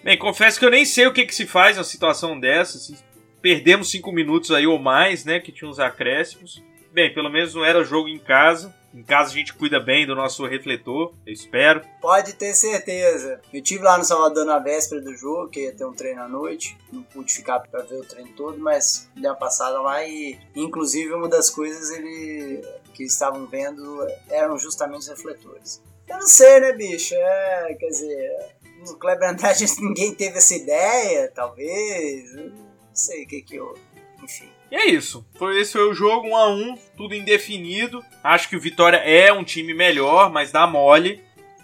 Bem, 0.04 0.18
confesso 0.18 0.58
que 0.58 0.64
eu 0.66 0.70
nem 0.70 0.84
sei 0.84 1.06
o 1.06 1.12
que, 1.12 1.24
que 1.24 1.34
se 1.34 1.46
faz 1.46 1.76
numa 1.76 1.84
situação 1.84 2.38
dessa. 2.38 2.76
assim. 2.76 2.96
Perdemos 3.40 3.90
cinco 3.90 4.12
minutos 4.12 4.50
aí 4.50 4.66
ou 4.66 4.78
mais, 4.78 5.24
né? 5.24 5.40
Que 5.40 5.50
tinha 5.50 5.68
uns 5.68 5.78
acréscimos. 5.78 6.62
Bem, 6.92 7.12
pelo 7.12 7.30
menos 7.30 7.54
não 7.54 7.64
era 7.64 7.82
jogo 7.84 8.08
em 8.08 8.18
casa. 8.18 8.74
Em 8.94 9.02
casa 9.02 9.30
a 9.30 9.34
gente 9.34 9.52
cuida 9.52 9.80
bem 9.80 10.06
do 10.06 10.14
nosso 10.14 10.46
refletor, 10.46 11.12
eu 11.26 11.32
espero. 11.32 11.82
Pode 12.00 12.34
ter 12.34 12.54
certeza. 12.54 13.40
Eu 13.52 13.60
tive 13.60 13.82
lá 13.82 13.98
no 13.98 14.04
Salvador 14.04 14.44
na 14.46 14.60
véspera 14.60 15.00
do 15.00 15.12
jogo, 15.16 15.50
que 15.50 15.64
ia 15.64 15.72
ter 15.72 15.84
um 15.84 15.92
treino 15.92 16.22
à 16.22 16.28
noite. 16.28 16.78
Não 16.92 17.02
pude 17.02 17.34
ficar 17.34 17.58
pra 17.58 17.82
ver 17.82 17.96
o 17.96 18.04
treino 18.04 18.30
todo, 18.36 18.56
mas 18.60 19.10
dei 19.16 19.28
uma 19.28 19.34
passada 19.36 19.80
lá 19.80 20.04
e, 20.04 20.38
inclusive, 20.54 21.12
uma 21.12 21.28
das 21.28 21.50
coisas 21.50 21.90
ele, 21.90 22.62
que 22.94 23.02
estavam 23.02 23.46
vendo 23.46 24.06
eram 24.30 24.56
justamente 24.56 25.00
os 25.00 25.08
refletores. 25.08 25.82
Eu 26.06 26.18
não 26.18 26.26
sei, 26.28 26.60
né, 26.60 26.72
bicho? 26.72 27.14
É, 27.16 27.74
quer 27.74 27.88
dizer, 27.88 28.54
no 28.78 28.96
Kleber 28.96 29.30
Andrade 29.30 29.64
ninguém 29.82 30.14
teve 30.14 30.38
essa 30.38 30.54
ideia, 30.54 31.32
talvez. 31.34 32.32
Não 32.32 32.52
sei 32.92 33.24
o 33.24 33.26
que 33.26 33.42
que 33.42 33.56
eu. 33.56 33.74
Enfim. 34.22 34.48
E 34.74 34.76
é 34.76 34.86
isso. 34.90 35.24
Foi, 35.38 35.60
esse 35.60 35.74
foi 35.74 35.88
o 35.88 35.94
jogo, 35.94 36.26
1 36.26 36.36
a 36.36 36.48
1 36.48 36.78
tudo 36.96 37.14
indefinido. 37.14 38.04
Acho 38.24 38.48
que 38.48 38.56
o 38.56 38.60
Vitória 38.60 38.96
é 38.96 39.32
um 39.32 39.44
time 39.44 39.72
melhor, 39.72 40.32
mas 40.32 40.50
dá 40.50 40.66
mole. 40.66 41.22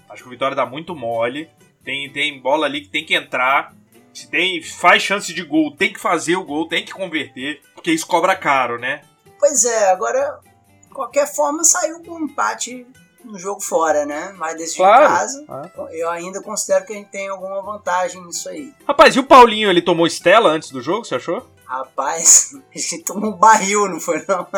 Acho 0.09 0.23
que 0.23 0.29
o 0.29 0.31
Vitória 0.31 0.55
dá 0.55 0.64
muito 0.64 0.94
mole. 0.94 1.51
Tem, 1.83 2.09
tem 2.12 2.40
bola 2.40 2.66
ali 2.66 2.83
que 2.83 2.88
tem 2.88 3.05
que 3.05 3.16
entrar. 3.16 3.75
Se 4.14 4.31
tem, 4.31 4.62
faz 4.62 5.03
chance 5.03 5.35
de 5.35 5.42
gol, 5.42 5.75
tem 5.75 5.92
que 5.92 5.99
fazer 5.99 6.37
o 6.37 6.44
gol, 6.44 6.68
tem 6.68 6.85
que 6.85 6.92
converter. 6.92 7.61
Porque 7.75 7.90
isso 7.90 8.07
cobra 8.07 8.37
caro, 8.37 8.79
né? 8.79 9.03
Pois 9.40 9.64
é, 9.64 9.90
agora, 9.90 10.38
qualquer 10.94 11.27
forma, 11.27 11.64
saiu 11.64 12.05
com 12.05 12.12
um 12.12 12.27
empate 12.27 12.87
no 13.25 13.39
jogo 13.39 13.61
fora, 13.61 14.05
né? 14.07 14.33
Mas 14.37 14.57
desse 14.57 14.77
Claro. 14.77 15.03
de 15.03 15.09
casa, 15.09 15.45
Ah. 15.49 15.69
eu 15.93 16.09
ainda 16.11 16.41
considero 16.43 16.85
que 16.85 16.93
a 16.93 16.97
gente 16.97 17.11
tem 17.11 17.29
alguma 17.29 17.63
vantagem 17.63 18.23
nisso 18.25 18.49
aí. 18.49 18.73
Rapaz, 18.87 19.15
e 19.17 19.21
o 19.21 19.25
Paulinho, 19.25 19.69
ele 19.71 19.83
tomou 19.83 20.07
Estela 20.07 20.49
antes 20.51 20.71
do 20.71 20.81
jogo, 20.81 21.05
você 21.05 21.15
achou? 21.17 21.47
Rapaz, 21.67 22.51
a 22.75 22.79
gente 22.79 23.05
tomou 23.05 23.31
um 23.31 23.37
barril, 23.37 23.89
não 23.89 24.01
foi 24.01 24.25
não? 24.29 24.47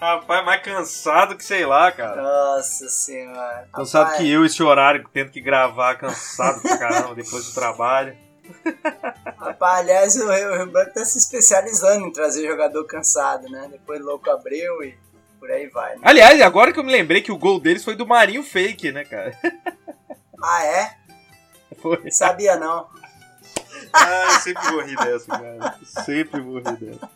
Rapaz, 0.00 0.44
mais 0.46 0.62
cansado 0.62 1.36
que 1.36 1.44
sei 1.44 1.66
lá, 1.66 1.92
cara. 1.92 2.22
Nossa 2.22 2.88
senhora. 2.88 3.68
Cansado 3.72 4.04
Rapaz, 4.04 4.18
que 4.22 4.30
eu, 4.30 4.44
esse 4.46 4.62
horário, 4.62 5.06
tendo 5.12 5.30
que 5.30 5.40
gravar, 5.42 5.96
cansado 5.96 6.62
pra 6.62 6.78
caramba 6.78 7.14
depois 7.14 7.44
do 7.46 7.52
trabalho. 7.54 8.16
Rapaz, 9.38 9.78
aliás, 9.80 10.16
o 10.16 10.28
Rio 10.32 10.52
o 10.52 10.56
Rio 10.56 10.66
Branco 10.72 10.94
tá 10.94 11.04
se 11.04 11.18
especializando 11.18 12.06
em 12.06 12.12
trazer 12.12 12.46
jogador 12.48 12.84
cansado, 12.86 13.48
né? 13.50 13.68
Depois 13.70 14.00
Louco 14.00 14.28
Abreu 14.30 14.82
e 14.82 14.96
por 15.40 15.50
aí 15.50 15.66
vai. 15.68 15.94
Né? 15.94 16.02
Aliás, 16.04 16.40
agora 16.42 16.72
que 16.72 16.78
eu 16.78 16.84
me 16.84 16.92
lembrei 16.92 17.22
que 17.22 17.32
o 17.32 17.38
gol 17.38 17.58
deles 17.58 17.82
foi 17.82 17.96
do 17.96 18.06
Marinho 18.06 18.42
Fake, 18.42 18.92
né, 18.92 19.04
cara? 19.04 19.36
Ah, 20.42 20.64
é? 20.64 20.94
Foi. 21.80 22.10
Sabia 22.10 22.56
não. 22.56 22.86
Ah, 23.92 24.24
eu 24.34 24.40
sempre 24.40 24.70
vou 24.70 24.82
rir 24.82 24.96
dessa, 24.96 25.26
cara. 25.26 25.78
Sempre 25.84 26.40
vou 26.40 26.56
rir 26.56 26.76
dessa. 26.76 27.10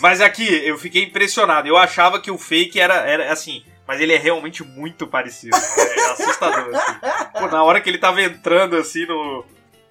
Mas 0.00 0.20
aqui, 0.20 0.46
eu 0.66 0.78
fiquei 0.78 1.02
impressionado. 1.02 1.68
Eu 1.68 1.76
achava 1.76 2.20
que 2.20 2.30
o 2.30 2.38
fake 2.38 2.80
era, 2.80 2.94
era 2.94 3.32
assim. 3.32 3.64
Mas 3.86 4.00
ele 4.00 4.14
é 4.14 4.18
realmente 4.18 4.64
muito 4.64 5.06
parecido. 5.06 5.56
É 5.56 6.10
assustador, 6.12 6.74
assim. 6.74 6.98
Pô, 7.38 7.46
na 7.48 7.62
hora 7.62 7.80
que 7.80 7.90
ele 7.90 7.98
tava 7.98 8.22
entrando, 8.22 8.76
assim, 8.76 9.06
no. 9.06 9.44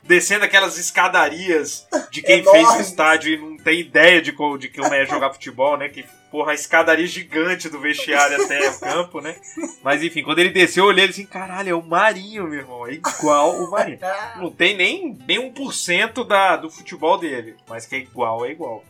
Descendo 0.03 0.43
aquelas 0.45 0.77
escadarias 0.77 1.87
de 2.11 2.21
quem 2.21 2.39
Enorme. 2.39 2.59
fez 2.65 2.77
o 2.77 2.81
estádio 2.81 3.33
e 3.33 3.37
não 3.37 3.57
tem 3.57 3.79
ideia 3.79 4.21
de, 4.21 4.31
co- 4.33 4.57
de 4.57 4.67
como 4.67 4.93
é 4.93 5.05
jogar 5.07 5.31
futebol, 5.31 5.77
né? 5.77 5.87
Que, 5.87 6.05
porra, 6.29 6.51
a 6.51 6.55
escadaria 6.55 7.07
gigante 7.07 7.69
do 7.69 7.79
vestiário 7.79 8.43
até 8.43 8.69
o 8.69 8.79
campo, 8.79 9.21
né? 9.21 9.35
Mas 9.81 10.03
enfim, 10.03 10.21
quando 10.21 10.39
ele 10.39 10.49
desceu, 10.49 10.83
eu 10.83 10.89
olhei 10.89 11.05
assim, 11.05 11.25
caralho, 11.25 11.69
é 11.69 11.73
o 11.73 11.81
Marinho, 11.81 12.43
meu 12.47 12.59
irmão. 12.59 12.85
É 12.85 12.93
igual 12.93 13.55
o 13.55 13.71
Marinho. 13.71 13.99
Não 14.37 14.51
tem 14.51 14.75
nem, 14.75 15.17
nem 15.25 15.51
1% 15.53 16.27
da, 16.27 16.57
do 16.57 16.69
futebol 16.69 17.17
dele. 17.17 17.55
Mas 17.67 17.85
que 17.85 17.95
é 17.95 17.99
igual, 17.99 18.45
é 18.45 18.51
igual. 18.51 18.83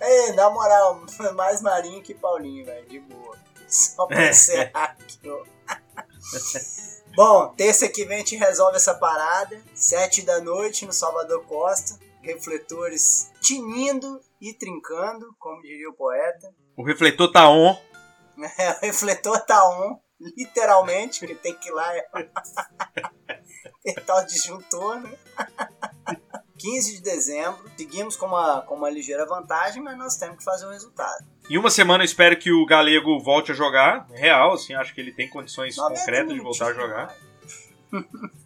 Ei, 0.00 0.32
na 0.32 0.50
moral, 0.50 1.02
mais 1.34 1.60
Marinho 1.62 2.02
que 2.02 2.14
Paulinho, 2.14 2.64
velho, 2.64 2.86
de 2.88 3.00
boa. 3.00 3.36
Só 3.66 4.06
pra 4.06 4.24
É. 4.26 4.30
encerrar 4.30 4.96
aqui, 5.00 5.18
ó. 5.28 5.42
Bom, 7.16 7.54
terça 7.54 7.88
que 7.88 8.04
vem 8.04 8.16
a 8.16 8.18
gente 8.18 8.34
resolve 8.36 8.76
essa 8.76 8.94
parada. 8.94 9.62
Sete 9.72 10.22
da 10.22 10.40
noite 10.40 10.84
no 10.84 10.92
Salvador 10.92 11.44
Costa. 11.46 11.98
Refletores 12.20 13.30
tinindo 13.40 14.20
e 14.40 14.52
trincando, 14.52 15.34
como 15.38 15.62
diria 15.62 15.88
o 15.90 15.94
poeta. 15.94 16.52
O 16.76 16.84
refletor 16.84 17.30
tá 17.30 17.48
on. 17.48 17.78
É, 18.58 18.70
o 18.78 18.80
refletor 18.80 19.40
tá 19.44 19.64
on, 19.68 19.96
literalmente, 20.18 21.20
porque 21.20 21.36
tem 21.36 21.54
que 21.54 21.68
ir 21.68 21.72
lá 21.72 21.96
e 21.96 22.04
apertar 23.86 24.22
o 24.22 24.26
disjuntor, 24.26 25.00
né? 25.00 25.16
15 26.58 26.96
de 26.96 27.02
dezembro, 27.02 27.70
seguimos 27.76 28.16
com 28.16 28.26
uma, 28.26 28.62
com 28.62 28.74
uma 28.74 28.88
ligeira 28.88 29.26
vantagem, 29.26 29.82
mas 29.82 29.98
nós 29.98 30.16
temos 30.16 30.38
que 30.38 30.44
fazer 30.44 30.66
um 30.66 30.70
resultado. 30.70 31.33
Em 31.48 31.58
uma 31.58 31.70
semana 31.70 32.02
eu 32.02 32.06
espero 32.06 32.36
que 32.38 32.50
o 32.50 32.64
Galego 32.64 33.20
volte 33.20 33.52
a 33.52 33.54
jogar. 33.54 34.06
Real, 34.12 34.54
assim, 34.54 34.74
acho 34.74 34.94
que 34.94 35.00
ele 35.00 35.12
tem 35.12 35.28
condições 35.28 35.76
90 35.76 36.00
concretas 36.00 36.34
de 36.34 36.40
voltar 36.40 36.66
a 36.68 36.74
jogar. 36.74 37.16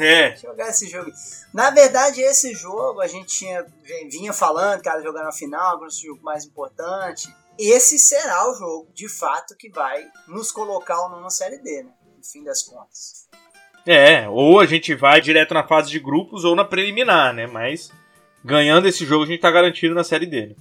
É, 0.00 0.34
jogar 0.36 0.70
esse 0.70 0.88
jogo. 0.88 1.10
Na 1.52 1.70
verdade, 1.70 2.22
esse 2.22 2.54
jogo 2.54 3.02
a 3.02 3.06
gente 3.06 3.26
tinha, 3.26 3.66
vinha 4.10 4.32
falando 4.32 4.80
era 4.84 5.02
jogar 5.02 5.22
na 5.22 5.30
final, 5.30 5.76
era 5.76 5.86
o 5.86 5.90
jogo 5.90 6.22
mais 6.22 6.46
importante. 6.46 7.28
Esse 7.58 7.98
será 7.98 8.50
o 8.50 8.54
jogo, 8.54 8.88
de 8.94 9.08
fato, 9.08 9.54
que 9.54 9.68
vai 9.68 10.02
nos 10.26 10.50
colocar 10.50 10.98
ou 11.02 11.10
não 11.10 11.20
na 11.20 11.28
Série 11.28 11.58
D, 11.58 11.82
né? 11.82 11.90
No 12.16 12.24
fim 12.24 12.42
das 12.42 12.62
contas. 12.62 13.28
é, 13.86 14.26
ou 14.26 14.58
a 14.58 14.64
gente 14.64 14.94
vai 14.94 15.20
direto 15.20 15.52
na 15.52 15.66
fase 15.66 15.90
de 15.90 16.00
grupos 16.00 16.44
ou 16.44 16.56
na 16.56 16.64
preliminar, 16.64 17.34
né? 17.34 17.46
Mas 17.46 17.92
ganhando 18.42 18.88
esse 18.88 19.04
jogo 19.04 19.24
a 19.24 19.26
gente 19.26 19.40
tá 19.40 19.50
garantido 19.50 19.94
na 19.94 20.02
série 20.02 20.26
dele. 20.26 20.56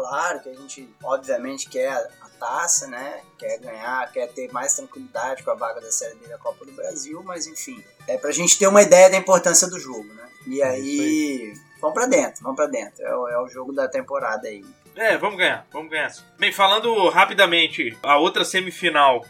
Claro 0.00 0.40
que 0.40 0.48
a 0.48 0.54
gente, 0.54 0.88
obviamente, 1.02 1.68
quer 1.68 1.90
a 1.90 2.28
taça, 2.38 2.86
né? 2.86 3.20
Quer 3.38 3.58
ganhar, 3.58 4.10
quer 4.12 4.28
ter 4.28 4.50
mais 4.50 4.74
tranquilidade 4.74 5.42
com 5.42 5.50
a 5.50 5.54
vaga 5.54 5.80
da 5.80 5.92
Série 5.92 6.14
B 6.16 6.26
da 6.26 6.38
Copa 6.38 6.64
do 6.64 6.72
Brasil, 6.72 7.22
mas 7.22 7.46
enfim, 7.46 7.84
é 8.08 8.16
pra 8.16 8.32
gente 8.32 8.58
ter 8.58 8.66
uma 8.66 8.80
ideia 8.80 9.10
da 9.10 9.16
importância 9.18 9.68
do 9.68 9.78
jogo, 9.78 10.08
né? 10.14 10.26
E 10.46 10.62
É 10.62 10.64
aí, 10.64 11.54
vamos 11.82 11.94
pra 11.94 12.06
dentro, 12.06 12.42
vamos 12.42 12.56
pra 12.56 12.66
dentro. 12.66 13.04
É 13.04 13.14
o, 13.14 13.28
é 13.28 13.42
o 13.42 13.48
jogo 13.48 13.74
da 13.74 13.86
temporada 13.88 14.48
aí. 14.48 14.64
É, 14.96 15.18
vamos 15.18 15.36
ganhar, 15.36 15.66
vamos 15.70 15.90
ganhar. 15.90 16.10
Bem, 16.38 16.50
falando 16.50 17.08
rapidamente, 17.10 17.96
a 18.02 18.16
outra 18.16 18.42
semifinal, 18.44 19.22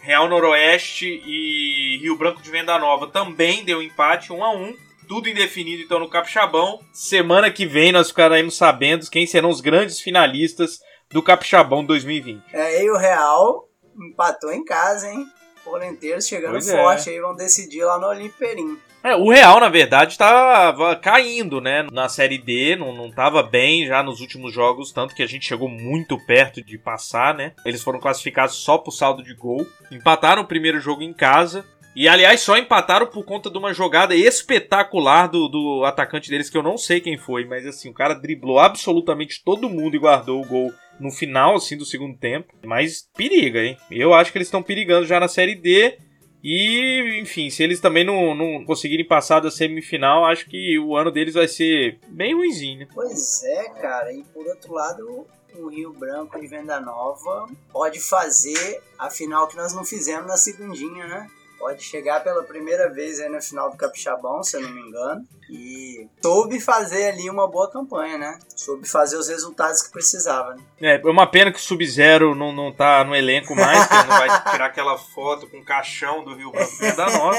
Real 0.00 0.28
Noroeste 0.28 1.06
e 1.06 1.98
Rio 2.02 2.16
Branco 2.16 2.42
de 2.42 2.50
Venda 2.50 2.76
Nova, 2.78 3.06
também 3.06 3.64
deu 3.64 3.80
empate 3.80 4.32
1 4.32 4.44
a 4.44 4.50
1 4.50 4.76
tudo 5.08 5.28
indefinido 5.28 5.82
então 5.82 5.98
no 5.98 6.08
Capixabão. 6.08 6.80
Semana 6.92 7.50
que 7.50 7.66
vem 7.66 7.92
nós 7.92 8.08
ficaremos 8.08 8.56
sabendo 8.56 9.08
quem 9.10 9.26
serão 9.26 9.48
os 9.48 9.60
grandes 9.60 10.00
finalistas 10.00 10.80
do 11.10 11.22
Capixabão 11.22 11.84
2020. 11.84 12.42
É, 12.52 12.84
e 12.84 12.90
o 12.90 12.96
Real 12.96 13.68
empatou 13.96 14.52
em 14.52 14.64
casa, 14.64 15.08
hein? 15.08 15.26
Polenteiros 15.64 16.26
chegando 16.26 16.52
Pois 16.52 16.68
é. 16.68 16.76
forte 16.76 17.10
aí, 17.10 17.20
vão 17.20 17.34
decidir 17.34 17.84
lá 17.84 17.98
no 17.98 18.06
Olimpo 18.06 18.38
Perim. 18.38 18.78
É, 19.06 19.14
o 19.14 19.30
Real, 19.30 19.60
na 19.60 19.68
verdade, 19.68 20.12
estava 20.12 20.96
caindo, 20.96 21.60
né? 21.60 21.86
Na 21.92 22.08
Série 22.08 22.38
D, 22.38 22.74
não, 22.74 22.92
não 22.92 23.08
tava 23.08 23.40
bem 23.40 23.86
já 23.86 24.02
nos 24.02 24.20
últimos 24.20 24.52
jogos, 24.52 24.90
tanto 24.90 25.14
que 25.14 25.22
a 25.22 25.26
gente 25.28 25.46
chegou 25.46 25.68
muito 25.68 26.18
perto 26.26 26.60
de 26.60 26.76
passar, 26.76 27.32
né? 27.32 27.52
Eles 27.64 27.82
foram 27.82 28.00
classificados 28.00 28.56
só 28.56 28.78
pro 28.78 28.90
saldo 28.90 29.22
de 29.22 29.32
gol. 29.32 29.64
Empataram 29.92 30.42
o 30.42 30.46
primeiro 30.46 30.80
jogo 30.80 31.02
em 31.02 31.12
casa. 31.12 31.64
E, 31.96 32.06
aliás, 32.06 32.42
só 32.42 32.58
empataram 32.58 33.06
por 33.06 33.24
conta 33.24 33.48
de 33.48 33.56
uma 33.56 33.72
jogada 33.72 34.14
espetacular 34.14 35.28
do, 35.28 35.48
do 35.48 35.82
atacante 35.82 36.28
deles, 36.28 36.50
que 36.50 36.58
eu 36.58 36.62
não 36.62 36.76
sei 36.76 37.00
quem 37.00 37.16
foi, 37.16 37.46
mas 37.46 37.66
assim, 37.66 37.88
o 37.88 37.94
cara 37.94 38.12
driblou 38.12 38.58
absolutamente 38.58 39.42
todo 39.42 39.70
mundo 39.70 39.96
e 39.96 39.98
guardou 39.98 40.42
o 40.42 40.46
gol 40.46 40.70
no 41.00 41.10
final, 41.10 41.56
assim, 41.56 41.74
do 41.74 41.86
segundo 41.86 42.14
tempo. 42.18 42.52
Mas 42.66 43.08
periga, 43.16 43.60
hein? 43.60 43.78
Eu 43.90 44.12
acho 44.12 44.30
que 44.30 44.36
eles 44.36 44.48
estão 44.48 44.62
perigando 44.62 45.06
já 45.06 45.18
na 45.18 45.26
Série 45.26 45.54
D. 45.54 45.96
E, 46.44 47.18
enfim, 47.18 47.48
se 47.48 47.62
eles 47.62 47.80
também 47.80 48.04
não, 48.04 48.34
não 48.34 48.62
conseguirem 48.66 49.06
passar 49.06 49.40
da 49.40 49.50
semifinal, 49.50 50.26
acho 50.26 50.44
que 50.50 50.78
o 50.78 50.94
ano 50.96 51.10
deles 51.10 51.32
vai 51.32 51.48
ser 51.48 51.98
bem 52.08 52.34
ruimzinho, 52.34 52.80
né? 52.80 52.88
Pois 52.92 53.42
é, 53.42 53.70
cara. 53.70 54.12
E 54.12 54.22
por 54.34 54.46
outro 54.46 54.74
lado, 54.74 55.26
o 55.54 55.68
Rio 55.68 55.94
Branco 55.94 56.38
de 56.38 56.46
Venda 56.46 56.78
Nova 56.78 57.48
pode 57.72 58.00
fazer 58.00 58.82
a 58.98 59.08
final 59.08 59.48
que 59.48 59.56
nós 59.56 59.72
não 59.72 59.84
fizemos 59.84 60.26
na 60.26 60.36
segundinha, 60.36 61.06
né? 61.06 61.26
Pode 61.58 61.82
chegar 61.82 62.22
pela 62.22 62.42
primeira 62.42 62.92
vez 62.92 63.18
aí 63.20 63.28
na 63.28 63.40
final 63.40 63.70
do 63.70 63.76
Capixabão, 63.76 64.42
se 64.42 64.56
eu 64.56 64.60
não 64.60 64.70
me 64.70 64.80
engano. 64.80 65.26
E 65.48 66.08
soube 66.22 66.60
fazer 66.60 67.08
ali 67.08 67.30
uma 67.30 67.48
boa 67.48 67.70
campanha, 67.70 68.18
né? 68.18 68.38
Soube 68.54 68.88
fazer 68.88 69.16
os 69.16 69.28
resultados 69.28 69.82
que 69.82 69.92
precisava, 69.92 70.54
né? 70.54 70.62
É, 70.80 70.96
é 70.96 71.10
uma 71.10 71.26
pena 71.26 71.52
que 71.52 71.58
o 71.58 71.62
Sub-Zero 71.62 72.34
não, 72.34 72.52
não 72.52 72.72
tá 72.72 73.04
no 73.04 73.14
elenco 73.14 73.54
mais, 73.54 73.86
que 73.86 73.94
não 73.94 74.06
vai 74.06 74.42
tirar 74.50 74.66
aquela 74.66 74.98
foto 74.98 75.48
com 75.48 75.58
o 75.58 75.64
caixão 75.64 76.24
do 76.24 76.34
Rio 76.34 76.50
Branco 76.50 76.96
da 76.96 77.10
Nova. 77.10 77.38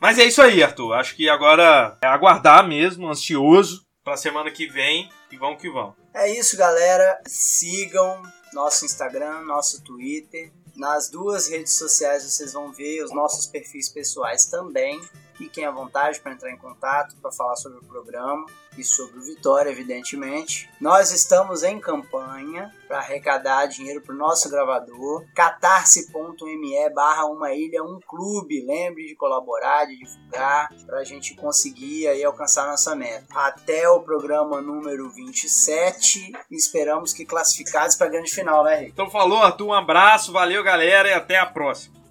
Mas 0.00 0.18
é 0.18 0.24
isso 0.24 0.40
aí, 0.40 0.62
Arthur. 0.62 0.94
Acho 0.94 1.14
que 1.14 1.28
agora 1.28 1.98
é 2.02 2.06
aguardar 2.06 2.66
mesmo, 2.66 3.08
ansioso, 3.08 3.84
pra 4.02 4.16
semana 4.16 4.50
que 4.50 4.66
vem 4.66 5.08
e 5.30 5.36
vamos 5.36 5.60
que 5.60 5.70
vamos. 5.70 5.94
É 6.14 6.30
isso, 6.30 6.56
galera. 6.56 7.20
Sigam 7.26 8.22
nosso 8.52 8.84
Instagram, 8.84 9.42
nosso 9.42 9.82
Twitter. 9.82 10.52
Nas 10.74 11.08
duas 11.08 11.48
redes 11.48 11.74
sociais 11.74 12.24
vocês 12.24 12.52
vão 12.52 12.72
ver 12.72 13.04
os 13.04 13.12
nossos 13.12 13.46
perfis 13.46 13.88
pessoais 13.88 14.46
também. 14.46 15.00
Fiquem 15.42 15.64
à 15.64 15.72
vontade 15.72 16.20
para 16.20 16.34
entrar 16.34 16.52
em 16.52 16.56
contato, 16.56 17.16
para 17.20 17.32
falar 17.32 17.56
sobre 17.56 17.78
o 17.78 17.82
programa 17.82 18.46
e 18.78 18.84
sobre 18.84 19.18
o 19.18 19.22
Vitória, 19.22 19.70
evidentemente. 19.70 20.70
Nós 20.80 21.10
estamos 21.10 21.64
em 21.64 21.80
campanha 21.80 22.72
para 22.86 22.98
arrecadar 22.98 23.66
dinheiro 23.66 24.00
para 24.00 24.14
o 24.14 24.16
nosso 24.16 24.48
gravador. 24.48 25.26
catarse.me 25.34 26.90
barra 26.90 27.24
uma 27.24 27.52
ilha, 27.52 27.82
um 27.82 27.98
clube. 28.06 28.64
Lembre 28.64 29.04
de 29.04 29.16
colaborar, 29.16 29.84
de 29.86 29.98
divulgar, 29.98 30.72
para 30.86 30.98
a 30.98 31.04
gente 31.04 31.34
conseguir 31.34 32.06
aí 32.06 32.22
alcançar 32.22 32.68
nossa 32.68 32.94
meta. 32.94 33.26
Até 33.34 33.88
o 33.88 33.98
programa 33.98 34.62
número 34.62 35.10
27. 35.10 36.30
Esperamos 36.52 37.12
que 37.12 37.24
classificados 37.24 37.96
para 37.96 38.06
a 38.06 38.10
grande 38.10 38.32
final, 38.32 38.62
né, 38.62 38.76
Rick? 38.76 38.92
Então 38.92 39.10
falou, 39.10 39.42
Arthur, 39.42 39.66
um 39.66 39.72
abraço, 39.72 40.32
valeu 40.32 40.62
galera 40.62 41.08
e 41.08 41.12
até 41.12 41.36
a 41.36 41.46
próxima. 41.46 42.01